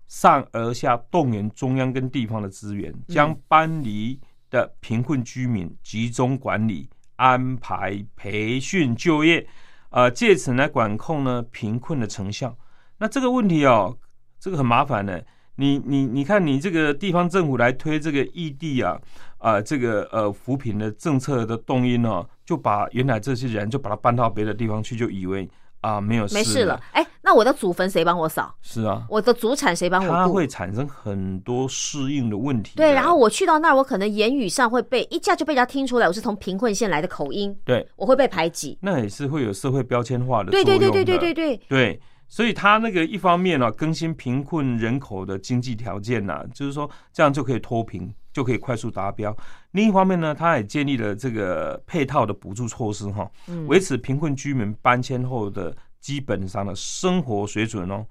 [0.07, 4.21] 上而下动员中央跟地方的资源，将搬离
[4.55, 9.45] 的贫困居民集中管理、安排、培训、就业，
[9.91, 12.57] 呃，借此来管控呢贫困的成效。
[12.99, 13.99] 那这个问题哦，
[14.39, 15.27] 这个很麻烦的。
[15.57, 19.01] 你你你看，你这个地方政府来推这个异地啊，
[19.39, 25.49] 啊、这个呃扶贫的政策的动因哦，就把原来这些人就把他搬到别的地方去，就以为
[25.85, 26.81] 啊没有事没事了。
[26.93, 28.55] 哎，那我的祖坟谁帮我扫？
[28.63, 30.29] 是啊，我的祖产谁帮它我它？
[30.29, 32.83] 会产生很多适应的问题的。
[32.83, 38.79] 对，然后我去到那儿，我可能言语上会被一下就被人家听出来我是从贫困县来的口音，对，我会被排挤。
[38.81, 40.91] 那也是会有社会标签化的作对用的。
[40.91, 49.35] 对对对对对对，对，所以他那个一方面呢、更新贫困人口的经济条件呐、就是说这样就可以脱贫，就可以快速达标。
[49.71, 58.05] 另一方面呢，他也建立了这个配套的补助措施哈，嗯维持贫困居民搬迁后的基本上的生活水准哦。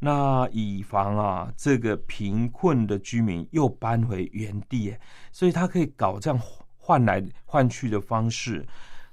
[0.00, 4.94] 那以防啊，这个贫困的居民又搬回原地，
[5.32, 6.38] 所以他可以搞这样
[6.76, 8.66] 换来换去的方式。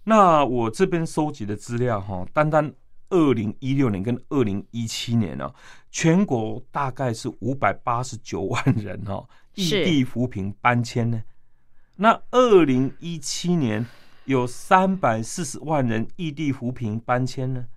[0.03, 2.73] 那我这边收集的资料哈，单单
[3.11, 5.53] 二零一六年跟二零一七年呢、
[5.91, 11.21] 全国大概是五百八十九万人哈，异地扶贫搬迁呢。
[11.97, 13.85] 那二零一七年
[14.25, 17.67] 有三百四十万人异地扶贫搬迁呢，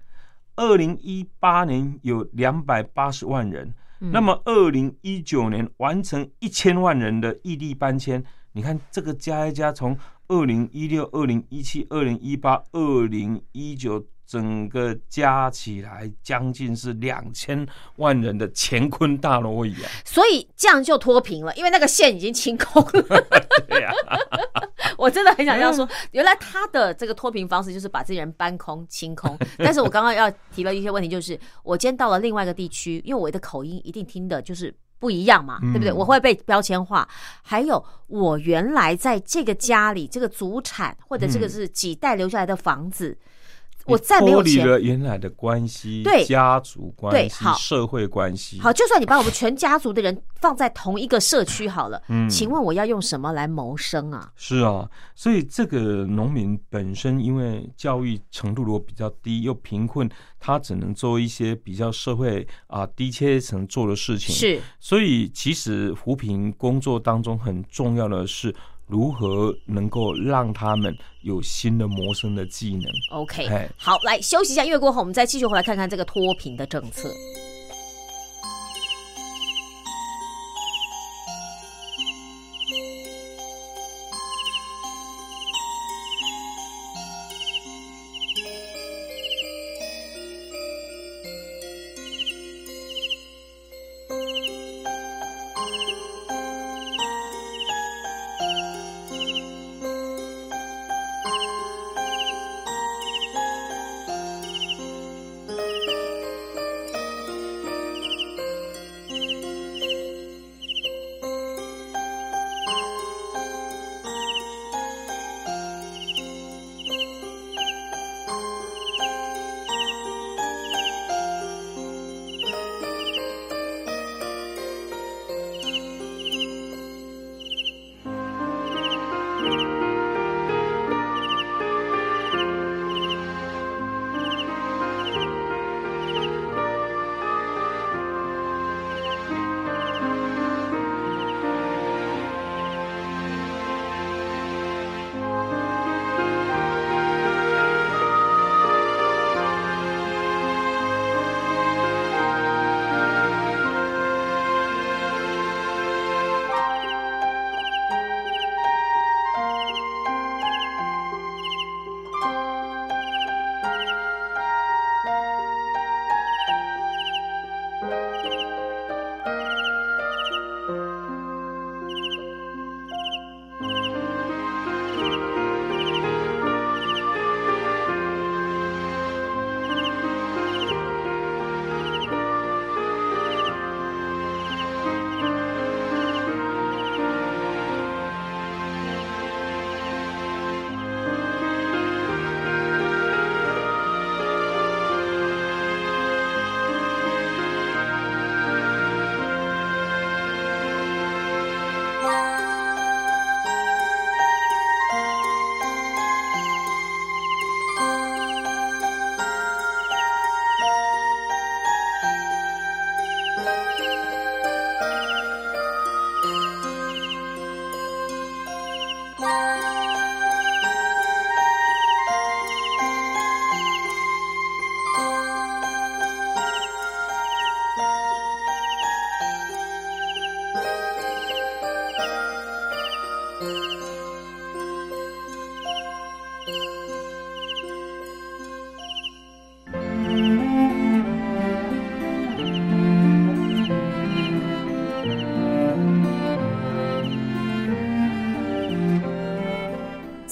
[0.57, 17.66] 二零一八年有两百八十万人，那么二零一九年完成一千万人的异地搬迁，你看这个加一加，从二零一六、二零一七、二零一八、二零一九，整个加起来将近是两千
[17.97, 19.91] 万人的乾坤大挪移啊！
[20.05, 23.25] 所以这样就脱贫了，因为那个线已经清空了。
[23.68, 23.93] 对呀、
[24.97, 29.39] 我真的很想要嗯说，原来他的这个脱贫方式就是把这些人搬空、清空。
[29.59, 34.75] 但是我刚刚要提了一些问题，就是我今天到了另外一个地区，因为我的口音一定听的就是。
[35.01, 35.93] 不一样嘛，嗯对不对？
[35.93, 37.07] 我会被标签化。
[37.43, 43.18] 还有，我原来在这个家里，这个祖产或者这个嗯是几代留下来的房子，你
[43.87, 44.66] 我再没有脱离钱。
[44.66, 48.61] 了原来的关系，对家族关系社会关系。
[48.61, 54.30] 好，就算你把我们全家族的人放在同一个社区好了，嗯请问我要用什么来谋生啊？
[54.37, 60.09] 是啊，所以这个农民本身因为教育程度如果比较低，又贫困，
[60.41, 68.55] 他只能做一些比较社会啊低阶层做的事情。，是所以其实扶贫工作当中很重要的是
[68.87, 72.82] 如何能够让他们有新的谋生的技能。
[73.11, 77.09] OK，哎好，来休息一下，因为过后，我们再继续回来看看这个脱贫的政策。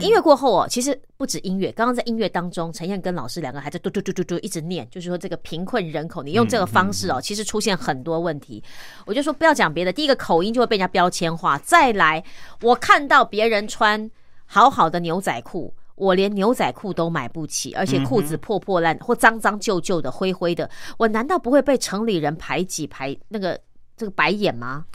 [0.00, 8.62] 好，音乐过后哦，其实不止音乐，刚刚在音乐当中，陈燕跟老师两个还在嘟嘟嘟嘟嘟一直念，就是说这个贫困人口，你用这个方式哦，其实出现很多问题。
[9.04, 12.24] 我就说不要讲别的，第一个口音就会被人家标签化，再来，
[12.62, 14.10] 我看到别人穿
[14.46, 15.74] 好好的牛仔裤。
[15.96, 23.60] 我连牛仔裤都买不起，而且裤子破破烂或脏脏旧旧的、灰灰的，我难道不会被城里人排挤、排那个
[23.98, 24.86] 这个白眼吗？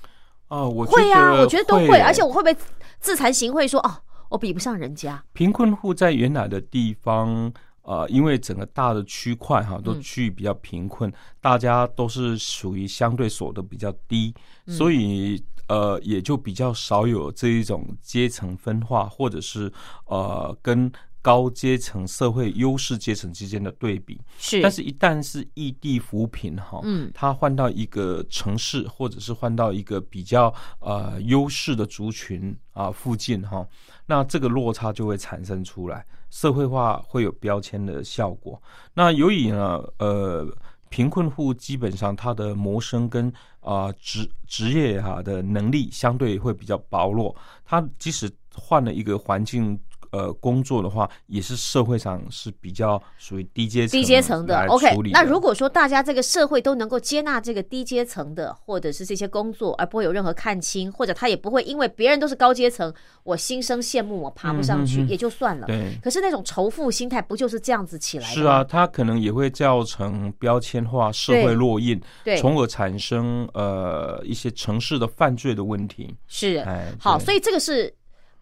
[0.47, 2.57] 哦，我会啊，我觉得都，会而且我会不会
[2.99, 5.23] 自惭形秽说哦，我比不上人家？
[5.33, 7.51] 贫困户在原来的地方，
[7.83, 14.33] 呃，因为整个大的区块哈，都嗯区域比较贫困，大家都是属于相对所得比较低，
[14.65, 19.71] 嗯所以呃，也就比较少有这一种阶层分化，或者是
[20.05, 20.91] 呃跟
[21.25, 24.21] 高阶层社会优势阶层之间的对比。
[24.37, 33.67] 是，但是，一旦是异地扶贫哈，嗯他换到一个城市，或者是换到一个比较呃优势的族群啊附近哈，
[34.05, 38.61] 那这个落差就会产生出来，社会化会有标签的效果。
[38.93, 40.47] 那由于呢，呃，
[40.89, 49.79] 贫困户基本上他的谋生跟啊、职职业哈、的能力相对会比较薄弱，他即使换了一个环境。
[50.15, 54.95] 呃，工作的话，也是社会上是比较属于低阶层低阶层的，OK。
[55.11, 62.93] 那如果说大家这个社会都能够接纳这个低阶层的，或者是这些工作，而不会有任何看清，或者他也不会因为别人都是高阶层，
[63.23, 65.67] 我心生羡慕，我爬不上去，也就算了。
[65.67, 68.33] 对，可是那种仇富心态，不就是这样子起来的？
[68.33, 76.15] 是啊，他可能也会造成标签化、社会烙印，对，从而产生呃一些城市的犯罪的问题。
[76.25, 77.93] 是哎，好，所以这个是。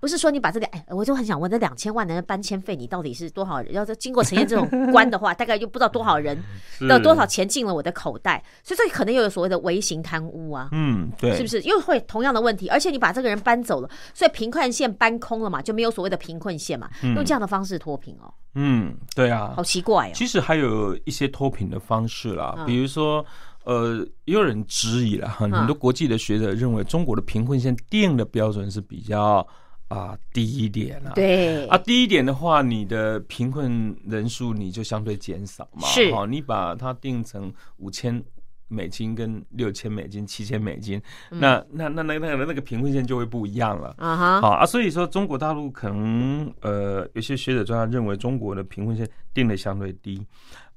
[0.03, 3.71] 不是说你把这个，哎，我就很想问，这两千万的搬迁费，你到底是多少人？
[3.71, 6.37] 要是经过陈燕这种关的话， 大概又不知道多少人，
[6.77, 10.67] 是有多少钱进了我的口袋，所以这可能又有所谓的微型贪污啊。
[10.73, 12.67] 嗯，对，是不是又会同样的问题？
[12.67, 19.63] 而且你把这个人搬走了，所以贫困线搬空了嘛，就没有所谓的贫困线嘛，用这样的方式脱贫哦，嗯，对啊好。
[19.63, 20.11] 奇怪哦。
[20.13, 23.25] 其实还有一些脱贫的方式啦，嗯比如说。
[23.65, 29.47] 呃，也有人质疑了，很嗯很多国际的学者认为中国的贫困线定的标准是比较
[29.93, 31.11] 啊、低一点啊。
[31.15, 35.87] 对啊，低一点的话，你的贫困人数你就相对减少嘛。
[35.87, 38.23] 是好，你把它定成五千
[38.67, 43.93] 美金跟六千美金、七千美金，那那那那那个那个贫困线就会不一样了。
[43.97, 50.25] 啊哈，好啊，所以说中国大陆可能呃，有些学者专家认为中国的贫困线定的相对低。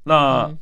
[0.03, 0.59] 那嗯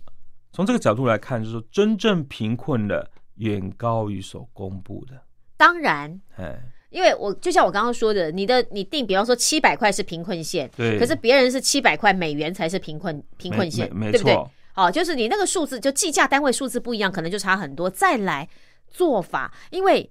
[0.53, 5.21] 从这个角度来看，就是说真正贫困的远高于所公布的。
[5.57, 6.57] 当然，哎，
[6.95, 14.49] 因为我就像我刚刚说的，你的你定，比方说七百块是贫困线，对，可是别人是七百块美元才是贫困贫困线，对不对错？
[14.75, 17.91] 好，就是你那个数字，就计价单位数字不一样，可能就差很多。
[17.91, 18.49] 再来
[18.89, 20.09] 做法，因为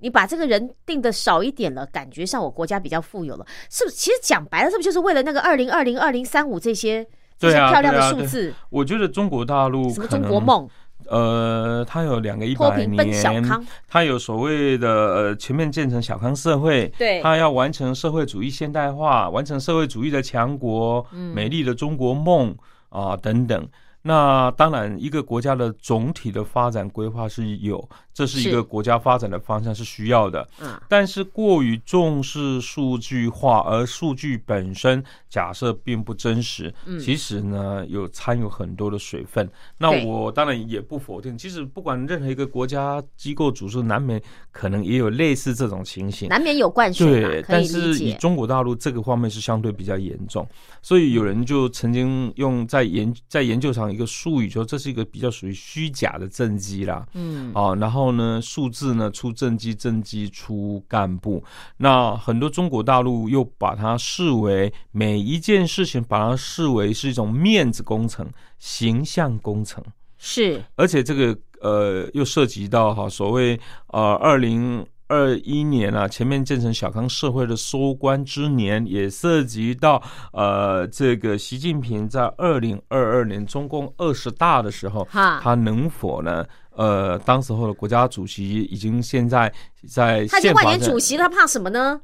[0.00, 3.96] 你把这个人定的少一点了，感觉上我国家比较富有了，是不是？
[3.96, 7.06] 其实讲白了，是不是就是为了那个二零二零、二零三五这些
[7.38, 8.52] 这些漂亮的数字？
[8.68, 10.68] 我觉得中国大陆什么中国梦、
[11.08, 17.20] 呃，它有两个一百年，康，它有所谓的呃全面建成小康社会，对。
[17.22, 21.34] 它要完成社会主义现代化，完成社会主义的强国，嗯。
[21.34, 22.54] 美丽的中国梦
[22.90, 23.68] 啊、等等。
[24.08, 30.48] 那当然，一个国家的总体的发展规划是有，这是一个国家发展的方向是需要的。
[30.62, 39.46] 嗯，但是过于重视数据化，而数据本身假设并不真实，嗯其实呢有掺有很多的水分。
[39.76, 44.18] 那我当然也不否定，其实不管任何一个国家机构组织，难免
[44.50, 46.30] 可能也有类似这种情形。
[46.30, 48.14] 难免有灌水对，，但是以。
[48.14, 50.48] 中国大陆这个方面是相对比较严重，
[50.82, 57.06] 所以有人就曾经用在研在研究上一个术语说，这是一个比较属于虚假的政绩啦。
[57.12, 61.44] 嗯，啊，然后呢，数字呢出政绩，政绩出干部。
[61.76, 68.26] 那很多中国大陆又把它视为每一件事情，把它视为是一种面子工程、
[68.58, 69.84] 形象工程，
[70.16, 74.86] 是而且这个呃又涉及到哈所谓呃二零。
[75.08, 80.02] 二一年啊，前面建成小康社会的收官之年，也涉及到
[80.32, 86.44] 呃，这个习近平在二零二二年中共二十大的时候，哈，他能否呢？
[86.76, 89.52] 呃，当时候的国家主席已经现在
[89.88, 92.00] 在他已经万年主席，他怕什么呢？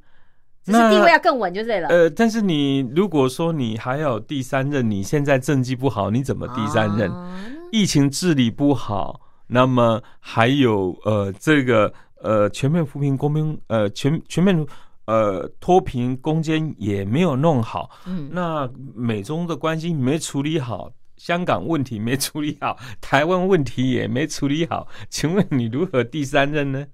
[0.64, 1.88] 只是地位要更稳就对了。
[1.88, 7.12] 呃，但是你如果说你还有第三任，你现在政绩不好，你怎么第三任？
[7.12, 7.36] 啊
[7.70, 11.92] 疫情治理不好，那么还有呃这个
[12.25, 14.66] 呃全面扶贫公平呃全全面
[15.05, 26.87] 呃脱贫攻坚也没有弄好，嗯，那美中的关系没处理好，香港问题没处理好， 台湾问题也没处理好，请问你如何第三任呢？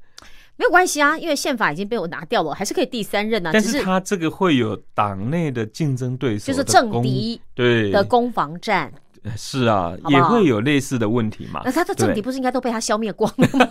[0.57, 3.51] 没有关系啊，因为宪法已经被我拿掉了，还是可以第三任啊。
[3.51, 8.93] 但是他这个会有党内的竞争对手就是政敌对的攻防战，
[9.37, 11.73] 是啊，好好也会有类似的问题嘛那。
[11.73, 13.69] 他的政敌不是应该都被他消灭光了吗？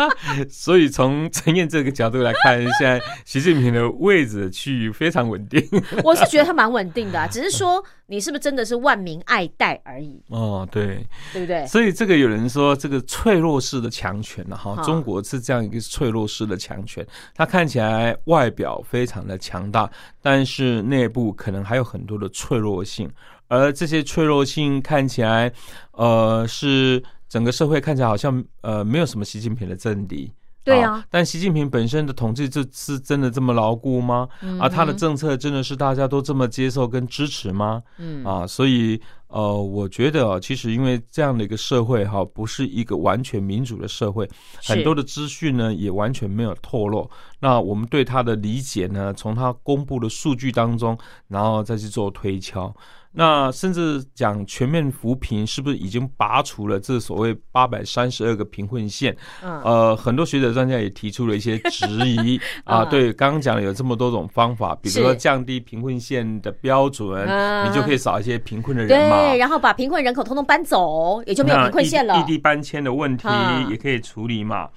[0.48, 5.62] 所以从陈燕这个角度来看，现在习近平的位置区域非常稳定。
[6.04, 11.66] 我是觉得他蛮稳定的、啊，只是说你是不是真的是万民爱戴而已，哦，对，对不对？
[11.66, 19.90] 所以这个有人说这个脆弱式的强权呢，哈哈，中国是这样一个脆弱式的强权，它看起来外表非常的强大，
[20.22, 23.10] 但是内部可能还有很多的脆弱性，
[23.50, 25.52] 而这些脆弱性看起来，
[25.92, 30.32] 呃，是整个社会看起来好像呃没有什么习近平的政敌。
[30.62, 34.28] 对啊但习近平本身的统治这是真的这么牢固吗？
[34.42, 37.82] 嗯啊，他的政策真的是大家都这么接受跟支持吗？
[37.96, 44.28] 嗯啊，所以呃，我觉得啊，其实因为这样的一个社会哈、不是一个完全民主的社会，
[44.62, 47.10] 很多的资讯呢也完全没有透露。
[47.40, 50.96] 那我们对他的理解呢，从他公布的数据当中，
[51.26, 52.72] 然后再去做推敲。
[53.12, 59.16] 那甚至讲全面扶贫，是不是已经拔除了这所谓八百三十二个贫困县？
[59.42, 62.84] 嗯呃，很多学者专家也提出了一些质疑 啊。
[62.84, 69.16] 嗯对，刚刚讲了有这么多种方法，比如说降低贫困县的标准，嗯你就可以少一些贫困的人嘛。
[69.16, 72.22] 对，然后把贫困人口通通搬走，也就没有贫困县了异。
[72.24, 74.68] 地搬迁的问题嗯也可以处理嘛。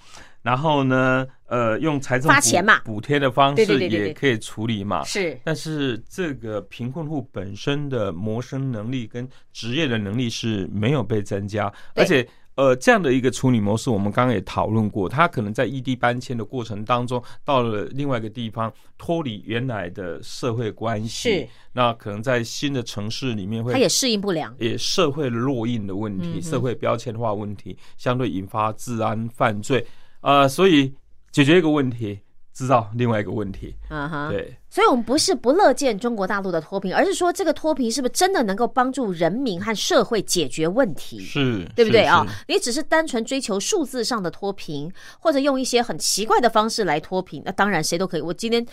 [0.42, 2.80] 然后呢，呃，用财政补发钱嘛。
[2.80, 5.04] 补贴的方式也可以处理嘛。
[5.04, 5.40] 是。
[5.44, 24.52] 但是这个贫困户本身的谋生能力跟职业的能力是没有被增加，而且呃这样的一个处理模式，我们刚刚也讨论过，他可能在异地搬迁的过程当中，到了另外一个地方，脱离原来的社会关系是，那可能在新的城市里面会他也适应不良。
[24.58, 26.42] 也社会落印的问题、嗯。
[26.42, 29.86] 社会标签化问题，相对引发治安犯罪，
[30.22, 30.92] 呃，所以
[31.34, 32.20] 解决一个问题，
[32.54, 34.56] 制造另外一个问题，嗯哼，对。
[34.70, 41.20] 所以我们不是不乐见中国大陆的脱贫，而是说这个脱贫是不是真的能够帮助人民和社会解决问题？
[41.20, 48.22] 是，对不对啊、你只是单纯追求数字上的脱贫，或者用一些很奇怪的方式来脱贫，那当然谁都可以。
[48.22, 48.66] 我今天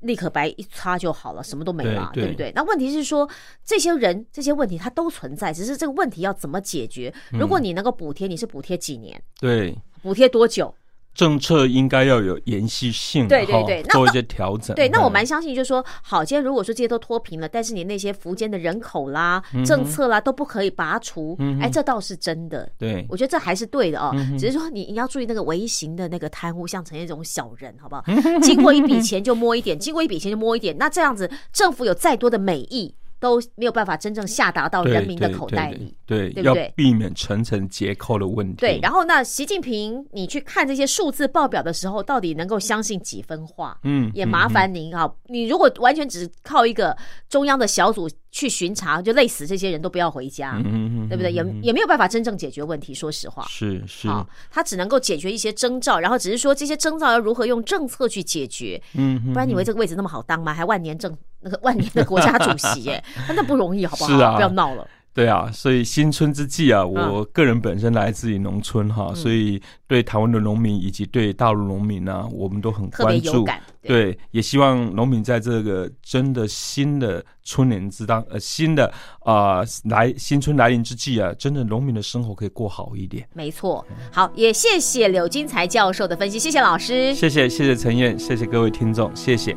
[0.00, 2.52] 立刻白一擦就好了，什么都没了，对对不对？
[2.54, 3.28] 那问题是说，
[3.64, 7.12] 这些人这些问题它都存在，只是这个问题要怎么解决？
[7.32, 9.20] 嗯如果你能够补贴，你是补贴几年？
[9.40, 10.74] 对补贴多久？
[11.14, 14.74] 政策应该要有延续性，对对哈对做一些调整。
[14.74, 22.68] 对，那我嗯蛮相信，就是说，好，今天如果说这些都脱贫了，但是你那些福建的人口啦、嗯政策啦都不可以拔除，哎，这倒是真的。
[22.76, 28.04] 对我觉得这还是对的哦，嗯只是说你你要注意那个微型的那个贪污，像陈燕这种小人，好不好？
[28.42, 32.94] 经过一笔钱就摸一点，经过一笔钱就摸一点，那这样子政府有再多的美意，
[33.24, 35.96] 都没有办法真正下达到人民的口袋里。
[36.04, 38.56] 对，要对不对避免层层结扣的问题。
[38.60, 43.78] 对，然后那习近平，你去看这些数字报表的时候，到底能够相信几分话？
[43.84, 46.94] 嗯也麻烦您啊，你如果完全只靠一个
[47.30, 51.32] 中央的小组去巡查，就累死这些人都不要回家，嗯嗯嗯对不对？
[51.32, 52.92] 也也没有办法真正解决问题。
[52.92, 60.52] 说实话，是是，好，他只能够解决一些征兆，然后只是说这些征兆要如何用政策去解决，嗯不然你以为这个位置那么好当吗？
[60.52, 63.04] 还万年政那个万年的国家主席耶，
[63.36, 64.10] 那不容易，好不好？
[64.10, 64.88] 是啊不要闹了。
[65.12, 73.46] 对啊，所以新春之际啊，嗯我个人本身来自于农村哈，所以对台湾的农民以及对大陆农民呢，我们都很关注。
[73.80, 83.24] 对，也希望农民在这个真的新的春年之当，呃，新的啊、来新春来临之际啊，真的农民的生活可以过好一点。
[83.34, 83.86] 没错。
[84.10, 87.14] 好，也谢谢柳金才教授的分析，谢谢老师。
[87.14, 89.54] 谢谢，谢谢陈燕，谢谢各位听众，谢谢。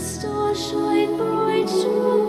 [0.00, 2.19] stars shine bright through.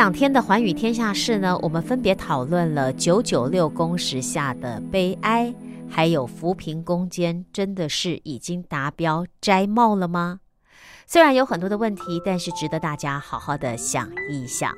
[0.00, 5.54] 两天的寰宇天下事呢，我们分别讨论了九九六工时下的悲哀，
[5.90, 10.40] 还有扶贫攻坚真的是已经达标摘帽了吗？
[11.06, 14.72] 虽然有很多的问题，但是值得大家好好的想一想。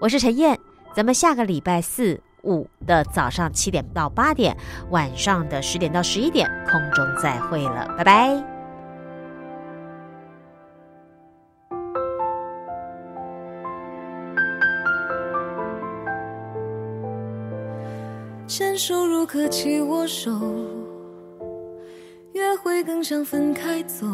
[0.00, 0.56] 我是陈燕，
[0.94, 4.56] 咱们下个礼拜四五的早上七点到八点，
[4.90, 8.57] 晚上的十点到十一点，空中再会了，拜拜。
[19.28, 20.30] 可起握手，
[22.32, 24.06] 约会更像分开走。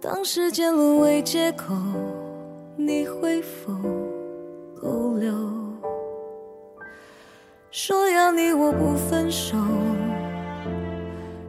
[0.00, 1.72] 当时间沦为借口，
[2.76, 3.72] 你会否
[4.82, 5.32] 勾留？
[7.70, 9.56] 说要你我不分手，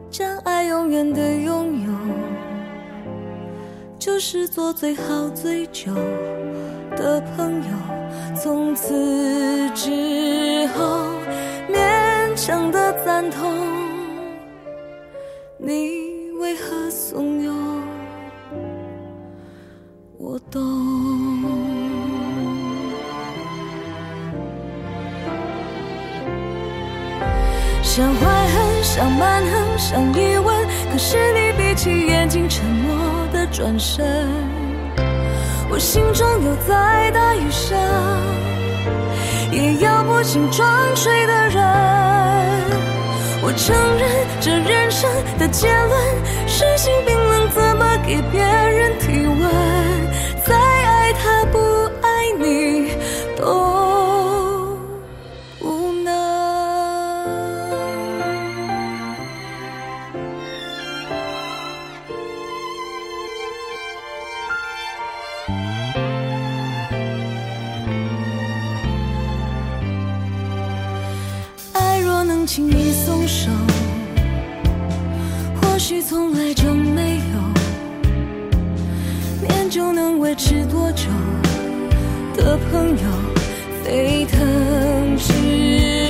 [0.08, 1.92] 将爱永远的拥有，
[3.98, 5.92] 就是做最好最久
[6.96, 7.68] 的朋友。
[8.40, 11.17] 从此之后，
[12.38, 13.52] 勉强的赞同，
[15.58, 17.52] 你为何怂恿？
[20.18, 20.62] 我懂。
[27.82, 34.06] 想怀恨，想蛮横，想疑问，可是你闭起眼睛，沉默的转身。
[35.68, 37.76] 我心中有再大雨声，
[39.50, 42.17] 也摇不醒装睡的人。
[43.48, 45.98] 我承认这人生的结论，
[46.46, 49.97] 失心冰冷，怎么给别人体温？
[80.38, 81.08] 是多久
[82.36, 83.38] 的朋友。
[83.88, 86.07] 沸腾时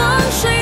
[0.00, 0.59] 装睡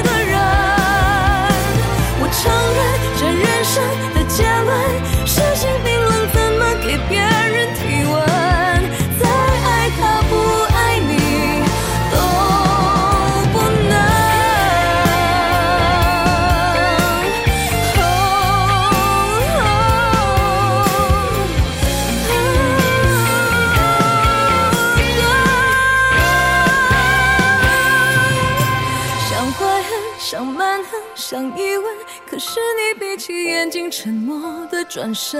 [33.30, 35.38] 你眼睛沉默的转身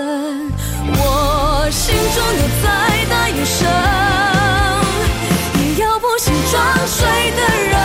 [0.85, 3.67] 我心中有再大的声
[5.59, 7.78] 也要不醒装睡的人